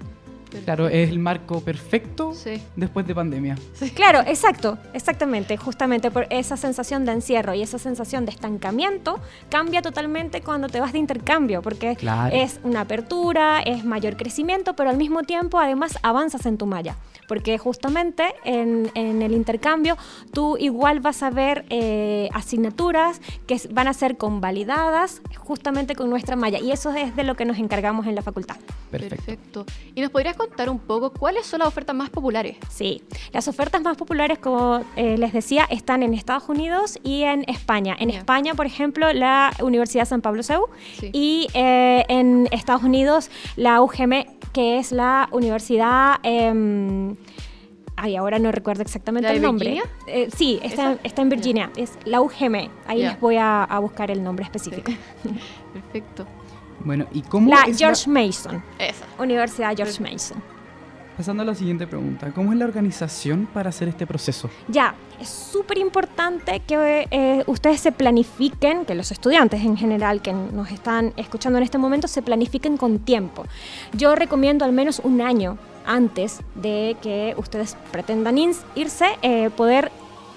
Claro, 0.64 0.88
es 0.88 1.10
el 1.10 1.18
marco 1.18 1.60
perfecto 1.60 2.32
Sí. 2.34 2.60
después 2.76 3.06
de 3.06 3.14
pandemia. 3.14 3.56
Claro, 3.94 4.20
exacto, 4.26 4.78
exactamente, 4.92 5.56
justamente 5.56 6.10
por 6.10 6.26
esa 6.30 6.56
sensación 6.56 7.04
de 7.04 7.12
encierro 7.12 7.54
y 7.54 7.62
esa 7.62 7.78
sensación 7.78 8.24
de 8.26 8.32
estancamiento 8.32 9.18
cambia 9.50 9.82
totalmente 9.82 10.40
cuando 10.40 10.68
te 10.68 10.80
vas 10.80 10.92
de 10.92 10.98
intercambio, 10.98 11.62
porque 11.62 11.96
Claro. 11.96 12.34
es 12.34 12.60
una 12.64 12.82
apertura, 12.82 13.60
es 13.60 13.84
mayor 13.84 14.16
crecimiento, 14.16 14.74
pero 14.74 14.90
al 14.90 14.96
mismo 14.96 15.22
tiempo 15.22 15.58
además 15.58 15.98
avanzas 16.02 16.46
en 16.46 16.58
tu 16.58 16.66
malla, 16.66 16.96
porque 17.28 17.58
justamente 17.58 18.34
en, 18.44 18.90
en 18.94 19.22
el 19.22 19.32
intercambio 19.32 19.96
tú 20.32 20.56
igual 20.58 21.00
vas 21.00 21.22
a 21.22 21.30
ver 21.30 21.64
eh, 21.70 22.28
asignaturas 22.32 23.20
que 23.46 23.60
van 23.70 23.88
a 23.88 23.92
ser 23.92 24.16
convalidadas 24.16 25.20
justamente 25.38 25.94
con 25.94 26.08
nuestra 26.10 26.36
malla 26.36 26.58
y 26.58 26.72
eso 26.72 26.90
es 26.94 27.14
de 27.16 27.24
lo 27.24 27.34
que 27.34 27.44
nos 27.44 27.58
encargamos 27.58 28.06
en 28.06 28.14
la 28.14 28.22
facultad. 28.22 28.56
Perfecto. 28.90 29.16
Perfecto. 29.26 29.66
¿Y 29.94 30.00
nos 30.00 30.10
podrías 30.10 30.36
contar 30.36 30.45
un 30.68 30.78
poco 30.78 31.10
cuáles 31.12 31.46
son 31.46 31.60
las 31.60 31.68
ofertas 31.68 31.94
más 31.94 32.10
populares? 32.10 32.56
Sí, 32.68 33.02
las 33.32 33.46
ofertas 33.48 33.82
más 33.82 33.96
populares, 33.96 34.38
como 34.38 34.84
eh, 34.96 35.16
les 35.18 35.32
decía, 35.32 35.64
están 35.70 36.02
en 36.02 36.14
Estados 36.14 36.48
Unidos 36.48 36.98
y 37.02 37.22
en 37.22 37.44
España. 37.48 37.96
En 37.98 38.10
Ya. 38.10 38.18
España, 38.18 38.54
por 38.54 38.66
ejemplo, 38.66 39.12
la 39.12 39.52
Universidad 39.62 40.04
San 40.06 40.20
Pablo 40.22 40.42
CEU 40.42 40.66
Sí. 40.98 41.10
y 41.12 41.48
eh, 41.54 42.04
en 42.08 42.48
Estados 42.52 42.82
Unidos 42.82 43.30
la 43.56 43.80
UGM, 43.82 44.24
que 44.52 44.78
es 44.78 44.92
la 44.92 45.28
Universidad... 45.32 46.16
em, 46.22 47.16
Ay, 47.98 48.14
ahora 48.14 48.38
no 48.38 48.52
recuerdo 48.52 48.82
exactamente 48.82 49.22
¿La 49.26 49.30
de 49.30 49.36
el 49.36 49.42
nombre. 49.42 49.70
Virginia? 49.70 49.90
Eh, 50.06 50.28
sí, 50.36 50.60
está, 50.62 50.98
está 51.02 51.22
en 51.22 51.30
Virginia. 51.30 51.70
Es 51.76 51.98
la 52.04 52.20
UGM. 52.20 52.68
Ahí 52.86 52.98
Ya. 53.00 53.12
les 53.12 53.20
voy 53.20 53.36
a, 53.36 53.64
a 53.64 53.78
buscar 53.78 54.10
el 54.10 54.22
nombre 54.22 54.44
específico. 54.44 54.92
Perfecto. 55.72 56.26
Bueno, 56.84 57.06
¿y 57.12 57.22
cómo 57.22 57.50
La 57.50 57.62
es 57.62 57.78
George 57.78 58.08
Mason. 58.08 58.62
Esa. 58.78 59.04
Universidad 59.18 59.74
George 59.76 60.02
Mason. 60.02 60.42
Pasando 61.16 61.42
a 61.42 61.46
la 61.46 61.54
siguiente 61.54 61.86
pregunta, 61.86 62.30
¿cómo 62.34 62.52
es 62.52 62.58
la 62.58 62.66
organización 62.66 63.48
para 63.54 63.70
hacer 63.70 63.88
este 63.88 64.06
proceso? 64.06 64.50
Ya, 64.68 64.94
es 65.18 65.30
súper 65.30 65.78
importante 65.78 66.60
que 66.60 67.08
eh, 67.10 67.42
ustedes 67.46 67.80
se 67.80 67.90
planifiquen, 67.90 68.84
que 68.84 68.94
los 68.94 69.10
estudiantes 69.10 69.62
en 69.62 69.78
general 69.78 70.20
que 70.20 70.34
nos 70.34 70.70
están 70.70 71.14
escuchando 71.16 71.56
en 71.56 71.64
este 71.64 71.78
momento 71.78 72.06
se 72.06 72.20
planifiquen 72.20 72.76
con 72.76 72.98
tiempo. 72.98 73.46
Yo 73.94 74.14
recomiendo 74.14 74.66
al 74.66 74.72
menos 74.72 75.00
un 75.02 75.22
año 75.22 75.56
antes 75.86 76.40
de 76.54 76.98
que 77.00 77.34
ustedes 77.38 77.78
pretendan 77.92 78.36
irse, 78.36 79.06
eh, 79.22 79.48
poder 79.56 79.90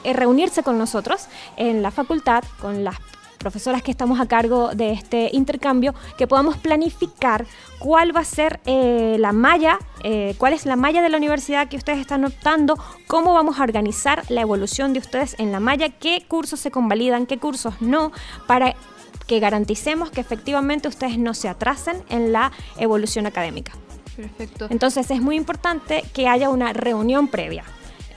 eh, 0.06 0.14
reunirse 0.14 0.64
con 0.64 0.78
nosotros 0.78 1.28
en 1.58 1.82
la 1.82 1.92
facultad, 1.92 2.46
con 2.62 2.86
las 2.86 2.96
profesoras 3.40 3.82
que 3.82 3.90
estamos 3.90 4.20
a 4.20 4.28
cargo 4.28 4.76
de 4.76 4.92
este 4.92 5.30
intercambio, 5.34 5.96
que 6.18 6.28
podamos 6.28 6.58
planificar 6.58 7.48
cuál 7.80 8.16
va 8.16 8.20
a 8.20 8.26
ser 8.26 8.60
eh, 8.66 9.16
la 9.18 9.32
malla, 9.32 9.80
eh, 10.04 10.36
cuál 10.38 10.54
es 10.54 10.66
la 10.66 10.76
malla 10.76 11.02
de 11.02 11.10
la 11.10 11.18
universidad 11.18 11.68
que 11.68 11.78
ustedes 11.78 12.00
están 12.00 12.26
optando, 12.26 12.78
cómo 13.08 13.34
vamos 13.34 13.60
a 13.60 13.64
organizar 13.64 14.24
la 14.30 14.42
evolución 14.42 14.94
de 14.94 15.00
ustedes 15.00 15.36
en 15.40 15.52
la 15.52 15.60
malla, 15.60 15.90
qué 15.90 16.24
cursos 16.28 16.60
se 16.60 16.70
convalidan, 16.70 17.26
qué 17.26 17.40
cursos 17.40 17.82
no, 17.82 18.12
para 18.46 18.76
que 19.26 19.40
garanticemos 19.40 20.12
que 20.12 20.22
efectivamente 20.22 20.88
ustedes 20.88 21.18
no 21.18 21.34
se 21.34 21.50
atrasen 21.50 22.04
en 22.10 22.32
la 22.32 22.52
evolución 22.78 23.26
académica. 23.26 23.74
Perfecto. 24.16 24.68
Entonces 24.70 25.10
es 25.12 25.22
muy 25.22 25.38
importante 25.38 26.04
que 26.14 26.28
haya 26.28 26.50
una 26.50 26.74
reunión 26.74 27.28
previa. 27.30 27.64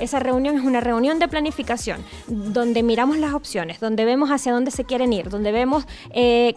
Esa 0.03 0.19
reunión 0.19 0.57
es 0.57 0.65
una 0.65 0.81
reunión 0.81 1.19
de 1.19 1.29
planificación, 1.29 2.01
donde 2.27 2.83
miramos 2.83 3.17
las 3.19 3.35
opciones, 3.35 3.81
donde 3.81 4.05
vemos 4.05 4.31
hacia 4.31 4.53
dónde 4.53 4.71
se 4.71 4.85
quieren 4.85 5.13
ir, 5.13 5.29
donde 5.29 5.53
vemos 5.53 5.85
eh, 6.11 6.55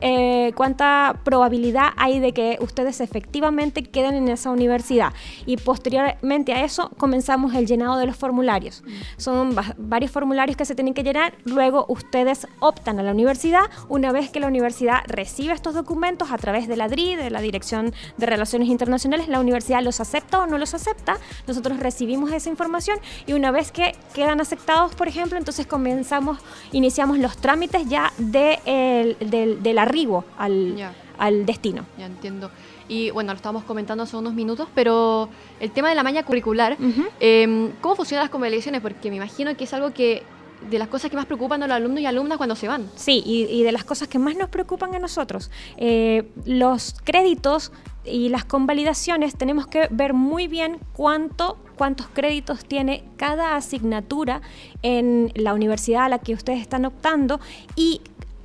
eh, 0.00 0.52
cuánta 0.54 1.20
probabilidad 1.24 1.88
hay 1.96 2.20
de 2.20 2.32
que 2.32 2.58
ustedes 2.60 3.00
efectivamente 3.00 3.82
queden 3.82 4.14
en 4.14 4.28
esa 4.28 4.50
universidad. 4.50 5.12
Y 5.46 5.56
posteriormente 5.56 6.52
a 6.52 6.64
eso 6.64 6.90
comenzamos 6.96 7.54
el 7.54 7.66
llenado 7.66 7.98
de 7.98 8.06
los 8.06 8.16
formularios. 8.16 8.82
Son 9.16 9.56
va- 9.56 9.74
varios 9.78 10.10
formularios 10.10 10.56
que 10.56 10.64
se 10.64 10.74
tienen 10.74 10.94
que 10.94 11.02
llenar, 11.02 11.34
luego 11.44 11.86
ustedes 11.88 12.46
optan 12.60 12.98
a 12.98 13.02
la 13.02 13.12
universidad. 13.12 13.62
Una 13.88 14.12
vez 14.12 14.30
que 14.30 14.40
la 14.40 14.46
universidad 14.46 15.00
recibe 15.06 15.52
estos 15.52 15.74
documentos 15.74 16.30
a 16.32 16.38
través 16.38 16.68
de 16.68 16.76
la 16.76 16.88
DRI, 16.88 17.16
de 17.16 17.30
la 17.30 17.40
Dirección 17.40 17.92
de 18.16 18.26
Relaciones 18.26 18.68
Internacionales, 18.68 19.28
la 19.28 19.40
universidad 19.40 19.82
los 19.82 20.00
acepta 20.00 20.38
o 20.40 20.46
no 20.46 20.58
los 20.58 20.74
acepta. 20.74 21.18
Nosotros 21.46 21.78
recibimos 21.94 22.30
esa 22.32 22.48
información 22.48 22.98
y 23.26 23.32
una 23.32 23.50
vez 23.50 23.72
que 23.72 23.94
quedan 24.14 24.40
aceptados, 24.40 24.94
por 24.94 25.08
ejemplo, 25.08 25.36
entonces 25.36 25.66
comenzamos, 25.66 26.38
iniciamos 26.72 27.18
los 27.18 27.36
trámites 27.36 27.82
ya 27.88 28.12
de 28.16 28.58
el- 28.64 29.16
del, 29.30 29.60
del 29.62 29.78
arribo 29.78 30.24
al, 30.38 30.76
Ya. 30.76 30.92
al 31.18 31.44
destino. 31.46 31.84
Ya 31.98 32.06
entiendo. 32.06 32.50
Y 32.88 33.10
bueno, 33.10 33.32
lo 33.32 33.36
estábamos 33.36 33.64
comentando 33.64 34.04
hace 34.04 34.16
unos 34.16 34.34
minutos, 34.34 34.68
pero 34.74 35.28
el 35.60 35.70
tema 35.72 35.88
de 35.88 35.94
la 35.96 36.02
malla 36.04 36.22
curricular, 36.24 36.76
eh, 37.20 37.72
¿cómo 37.80 37.94
funcionan 37.96 38.24
las 38.24 38.30
convalidaciones? 38.30 38.80
Porque 38.80 39.10
me 39.10 39.16
imagino 39.16 39.56
que 39.56 39.64
es 39.64 39.74
algo 39.74 39.92
que 39.92 40.22
de 40.70 40.78
las 40.78 40.88
cosas 40.88 41.10
que 41.10 41.16
más 41.16 41.24
preocupan 41.26 41.62
a 41.62 41.66
los 41.66 41.74
alumnos 41.76 42.00
y 42.00 42.06
alumnas 42.06 42.36
cuando 42.36 42.54
se 42.54 42.68
van. 42.68 42.88
Sí, 42.94 43.22
y, 43.24 43.44
y 43.44 43.62
de 43.62 43.72
las 43.72 43.82
cosas 43.84 44.08
que 44.08 44.18
más 44.18 44.36
nos 44.36 44.48
preocupan 44.50 44.94
a 44.94 44.98
nosotros, 44.98 45.50
eh, 45.76 46.28
los 46.44 46.96
créditos 47.02 47.72
y 48.04 48.28
las 48.28 48.44
convalidaciones, 48.44 49.36
tenemos 49.36 49.66
que 49.66 49.86
ver 49.90 50.12
muy 50.14 50.48
bien 50.48 50.78
cuánto, 50.92 51.56
cuántos 51.80 52.08
créditos 52.12 52.66
tiene 52.66 53.04
cada 53.16 53.56
asignatura 53.56 54.42
en 54.82 55.32
la 55.34 55.54
universidad 55.54 56.04
a 56.04 56.08
la 56.10 56.18
que 56.18 56.34
ustedes 56.34 56.60
están 56.60 56.84
optando 56.84 57.40
y 57.74 58.02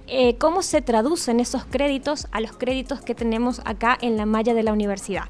eh, 0.08 0.38
cómo 0.38 0.62
se 0.62 0.82
traducen 0.82 1.42
esos 1.42 1.66
créditos 1.66 2.28
a 2.32 2.40
los 2.40 2.54
créditos 2.54 3.02
que 3.02 3.14
tenemos 3.14 3.60
acá 3.66 3.98
en 4.00 4.16
la 4.16 4.26
malla 4.26 4.54
de 4.54 4.64
la 4.64 4.72
universidad. 4.72 5.26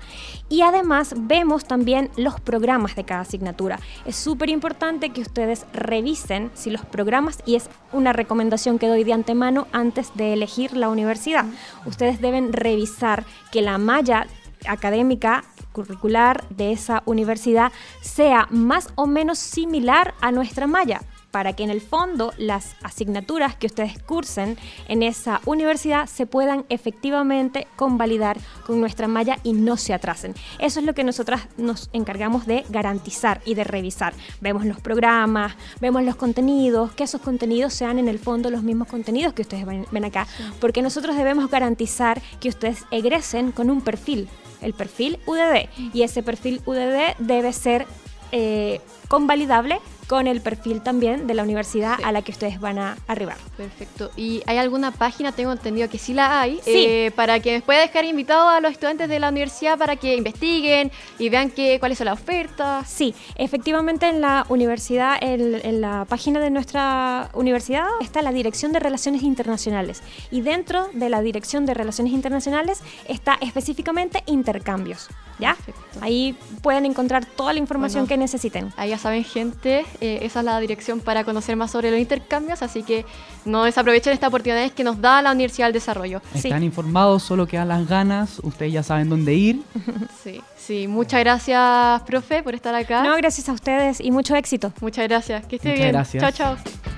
Y 0.49 0.61
además 0.61 1.15
vemos 1.17 1.65
también 1.65 2.11
los 2.15 2.39
programas 2.39 2.95
de 2.95 3.05
cada 3.05 3.21
asignatura. 3.21 3.79
Es 4.05 4.17
súper 4.17 4.49
importante 4.51 5.09
que 5.09 5.21
ustedes 5.21 5.65
revisen 5.73 6.51
si 6.53 6.69
los 6.69 6.85
programas, 6.85 7.39
y 7.43 7.55
es 7.55 7.71
una 7.91 8.13
recomendación 8.13 8.77
que 8.77 8.87
doy 8.87 9.03
de 9.03 9.13
antemano 9.13 9.65
antes 9.71 10.11
de 10.13 10.33
elegir 10.33 10.77
la 10.77 10.89
universidad, 10.89 11.45
ustedes 11.87 12.21
deben 12.21 12.53
revisar 12.53 13.25
que 13.51 13.63
la 13.63 13.79
malla 13.79 14.27
académica 14.67 15.43
curricular 15.75 16.47
de 16.49 16.71
esa 16.71 17.03
universidad 17.05 17.73
sea 18.01 18.47
más 18.49 18.87
o 18.95 19.07
menos 19.07 19.37
similar 19.37 20.13
a 20.21 20.31
nuestra 20.31 20.67
malla 20.67 21.01
para 21.35 21.51
que 21.51 21.63
en 21.65 21.69
el 21.69 21.81
fondo 21.81 22.31
las 22.37 22.77
asignaturas 22.81 23.57
que 23.57 23.67
ustedes 23.67 24.01
cursen 24.01 24.57
en 24.87 25.03
esa 25.03 25.41
universidad 25.43 26.07
se 26.07 26.25
puedan 26.25 26.63
efectivamente 26.69 27.67
convalidar 27.75 28.37
con 28.65 28.79
nuestra 28.79 29.09
malla 29.09 29.37
y 29.43 29.51
no 29.51 29.75
se 29.75 29.93
atrasen. 29.93 30.33
Eso 30.59 30.79
es 30.79 30.85
lo 30.85 30.93
que 30.93 31.03
nosotras 31.03 31.49
nos 31.57 31.89
encargamos 31.91 32.45
de 32.45 32.63
garantizar 32.69 33.41
y 33.43 33.55
de 33.55 33.65
revisar. 33.65 34.13
Vemos 34.39 34.63
los 34.63 34.79
programas, 34.79 35.57
vemos 35.81 36.03
los 36.03 36.15
contenidos, 36.15 36.93
que 36.93 37.03
esos 37.03 37.19
contenidos 37.19 37.73
sean 37.73 37.99
en 37.99 38.07
el 38.07 38.17
fondo 38.17 38.49
los 38.49 38.63
mismos 38.63 38.87
contenidos 38.87 39.33
que 39.33 39.41
ustedes 39.41 39.65
ven, 39.65 40.05
acá, 40.05 40.27
porque 40.61 40.81
nosotros 40.81 41.17
debemos 41.17 41.51
garantizar 41.51 42.21
que 42.39 42.47
ustedes 42.47 42.85
egresen 42.91 43.51
con 43.51 43.69
un 43.69 43.81
perfil, 43.81 44.29
el 44.61 44.73
perfil 44.73 45.19
UDD, 45.25 45.69
y 45.93 46.03
ese 46.03 46.23
perfil 46.23 46.61
UDD 46.65 47.15
debe 47.19 47.53
ser 47.53 47.85
eh, 48.31 48.81
convalidable 49.07 49.79
con 50.07 50.27
el 50.27 50.41
perfil 50.41 50.81
también 50.81 51.27
de 51.27 51.33
la 51.33 51.43
universidad 51.43 51.97
Sí. 51.97 52.03
a 52.03 52.11
la 52.11 52.21
que 52.21 52.31
ustedes 52.31 52.59
van 52.59 52.77
a 52.79 52.97
arribar. 53.07 53.37
Perfecto. 53.57 54.11
¿Y 54.15 54.43
hay 54.45 54.57
alguna 54.57 54.91
página, 54.91 55.31
tengo 55.31 55.51
entendido 55.51 55.89
que 55.89 55.97
sí 55.97 56.13
la 56.13 56.41
hay, 56.41 56.59
Sí. 56.63 56.85
eh, 56.87 57.11
para 57.15 57.39
que 57.39 57.61
pueda 57.61 57.79
dejar 57.81 58.05
invitado 58.05 58.47
a 58.49 58.59
los 58.61 58.71
estudiantes 58.71 59.09
de 59.09 59.19
la 59.19 59.29
universidad 59.29 59.77
para 59.77 59.95
que 59.95 60.15
investiguen 60.15 60.91
y 61.17 61.29
vean 61.29 61.49
qué, 61.49 61.79
cuáles 61.79 61.97
son 61.97 62.05
las 62.05 62.19
ofertas? 62.19 62.87
Sí, 62.89 63.15
efectivamente 63.35 64.07
en 64.07 64.21
la 64.21 64.45
universidad, 64.49 65.17
en, 65.21 65.55
en 65.63 65.81
la 65.81 66.05
página 66.07 66.39
de 66.39 66.49
nuestra 66.49 67.29
universidad 67.33 67.87
está 68.01 68.21
la 68.21 68.31
Dirección 68.31 68.71
de 68.73 68.79
Relaciones 68.79 69.23
Internacionales 69.23 70.01
y 70.31 70.41
dentro 70.41 70.87
de 70.93 71.09
la 71.09 71.21
Dirección 71.21 71.65
de 71.65 71.73
Relaciones 71.73 72.13
Internacionales 72.13 72.81
está 73.07 73.37
específicamente 73.41 74.23
intercambios, 74.27 75.09
¿ya? 75.39 75.55
Perfecto. 75.55 75.99
Ahí 76.01 76.37
pueden 76.61 76.85
encontrar 76.85 77.25
toda 77.25 77.53
la 77.53 77.59
información 77.59 78.03
Bueno. 78.03 78.09
que 78.09 78.17
necesiten. 78.17 78.73
Ahí 78.77 78.89
ya 78.89 78.97
saben, 78.97 79.23
gente, 79.23 79.85
eh, 80.01 80.19
esa 80.21 80.39
es 80.39 80.45
la 80.45 80.59
dirección 80.59 80.99
para 80.99 81.23
conocer 81.23 81.55
más 81.55 81.71
sobre 81.71 81.91
los 81.91 81.99
intercambios, 81.99 82.61
así 82.61 82.83
que 82.83 83.05
no 83.45 83.63
desaprovechen 83.63 84.13
esta 84.13 84.27
oportunidad 84.27 84.71
que 84.71 84.83
nos 84.83 84.99
da 85.01 85.21
la 85.21 85.31
Universidad 85.31 85.67
del 85.67 85.73
Desarrollo. 85.73 86.21
Sí. 86.33 86.47
Están 86.47 86.63
informados, 86.63 87.23
solo 87.23 87.47
quedan 87.47 87.67
las 87.67 87.87
ganas, 87.87 88.39
ustedes 88.43 88.73
ya 88.73 88.83
saben 88.83 89.09
dónde 89.09 89.33
ir. 89.33 89.61
Sí, 90.23 90.41
sí, 90.57 90.87
muchas 90.87 91.19
gracias, 91.19 92.01
profe, 92.03 92.41
por 92.41 92.55
estar 92.55 92.73
acá. 92.73 93.03
No, 93.03 93.15
gracias 93.17 93.47
a 93.49 93.53
ustedes 93.53 94.01
y 94.01 94.09
mucho 94.11 94.35
éxito. 94.35 94.73
Muchas 94.81 95.07
gracias, 95.07 95.45
que 95.45 95.57
esté 95.57 95.69
Muchas 95.69 95.79
bien. 95.79 95.91
gracias. 95.91 96.35
Chao, 96.35 96.55
chao. 96.55 96.94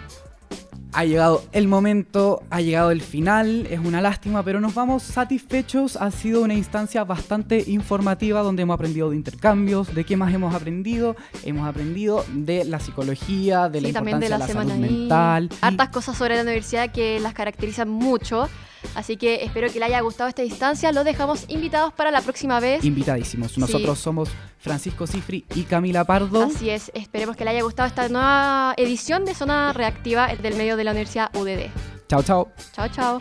Ha 0.97 1.05
llegado 1.05 1.43
el 1.51 1.67
momento, 1.67 2.41
ha 2.49 2.59
llegado 2.59 2.89
el 2.89 3.01
final, 3.01 3.67
es 3.69 3.79
una 3.79 4.01
lástima, 4.01 4.41
pero 4.41 4.59
nos 4.59 4.73
vamos 4.73 5.03
satisfechos. 5.03 5.95
Ha 5.95 6.09
sido 6.09 6.41
una 6.41 6.55
instancia 6.55 7.03
bastante 7.03 7.63
informativa 7.67 8.41
donde 8.41 8.63
hemos 8.63 8.73
aprendido 8.73 9.11
de 9.11 9.15
intercambios, 9.15 9.93
de 9.93 10.03
qué 10.05 10.17
más 10.17 10.33
hemos 10.33 10.55
aprendido. 10.55 11.15
Hemos 11.45 11.67
aprendido 11.67 12.25
de 12.33 12.65
la 12.65 12.79
psicología, 12.79 13.69
de 13.69 13.81
la 13.81 13.89
Sí, 13.89 13.93
también 13.93 14.17
importancia 14.17 14.25
de 14.25 14.29
la, 14.29 14.35
de 14.37 14.39
la 14.39 14.47
semana 14.47 14.69
salud 14.71 14.99
mental. 14.99 15.49
Hartas 15.61 15.89
cosas 15.89 16.17
sobre 16.17 16.35
la 16.35 16.41
universidad 16.41 16.91
que 16.91 17.19
las 17.19 17.35
caracterizan 17.35 17.89
mucho. 17.89 18.49
Así 18.95 19.17
que 19.17 19.43
espero 19.43 19.71
que 19.71 19.79
le 19.79 19.85
haya 19.85 20.01
gustado 20.01 20.29
esta 20.29 20.41
distancia. 20.41 20.91
Los 20.91 21.05
dejamos 21.05 21.45
invitados 21.47 21.93
para 21.93 22.11
la 22.11 22.21
próxima 22.21 22.59
vez. 22.59 22.83
Invitadísimos. 22.83 23.57
Nosotros 23.57 23.99
somos 23.99 24.29
Francisco 24.59 25.07
Cifri 25.07 25.45
y 25.55 25.63
Camila 25.63 26.03
Pardo. 26.03 26.43
Así 26.43 26.69
es. 26.69 26.91
Esperemos 26.93 27.35
que 27.35 27.43
le 27.43 27.51
haya 27.51 27.63
gustado 27.63 27.87
esta 27.87 28.09
nueva 28.09 28.73
edición 28.77 29.25
de 29.25 29.33
Zona 29.33 29.73
Reactiva 29.73 30.27
del 30.35 30.55
medio 30.55 30.77
de 30.77 30.83
la 30.83 30.91
Universidad 30.91 31.35
UDD. 31.35 31.71
Chao, 32.07 32.23
chao. 32.23 32.51
Chao, 32.73 32.87
chao. 32.89 33.19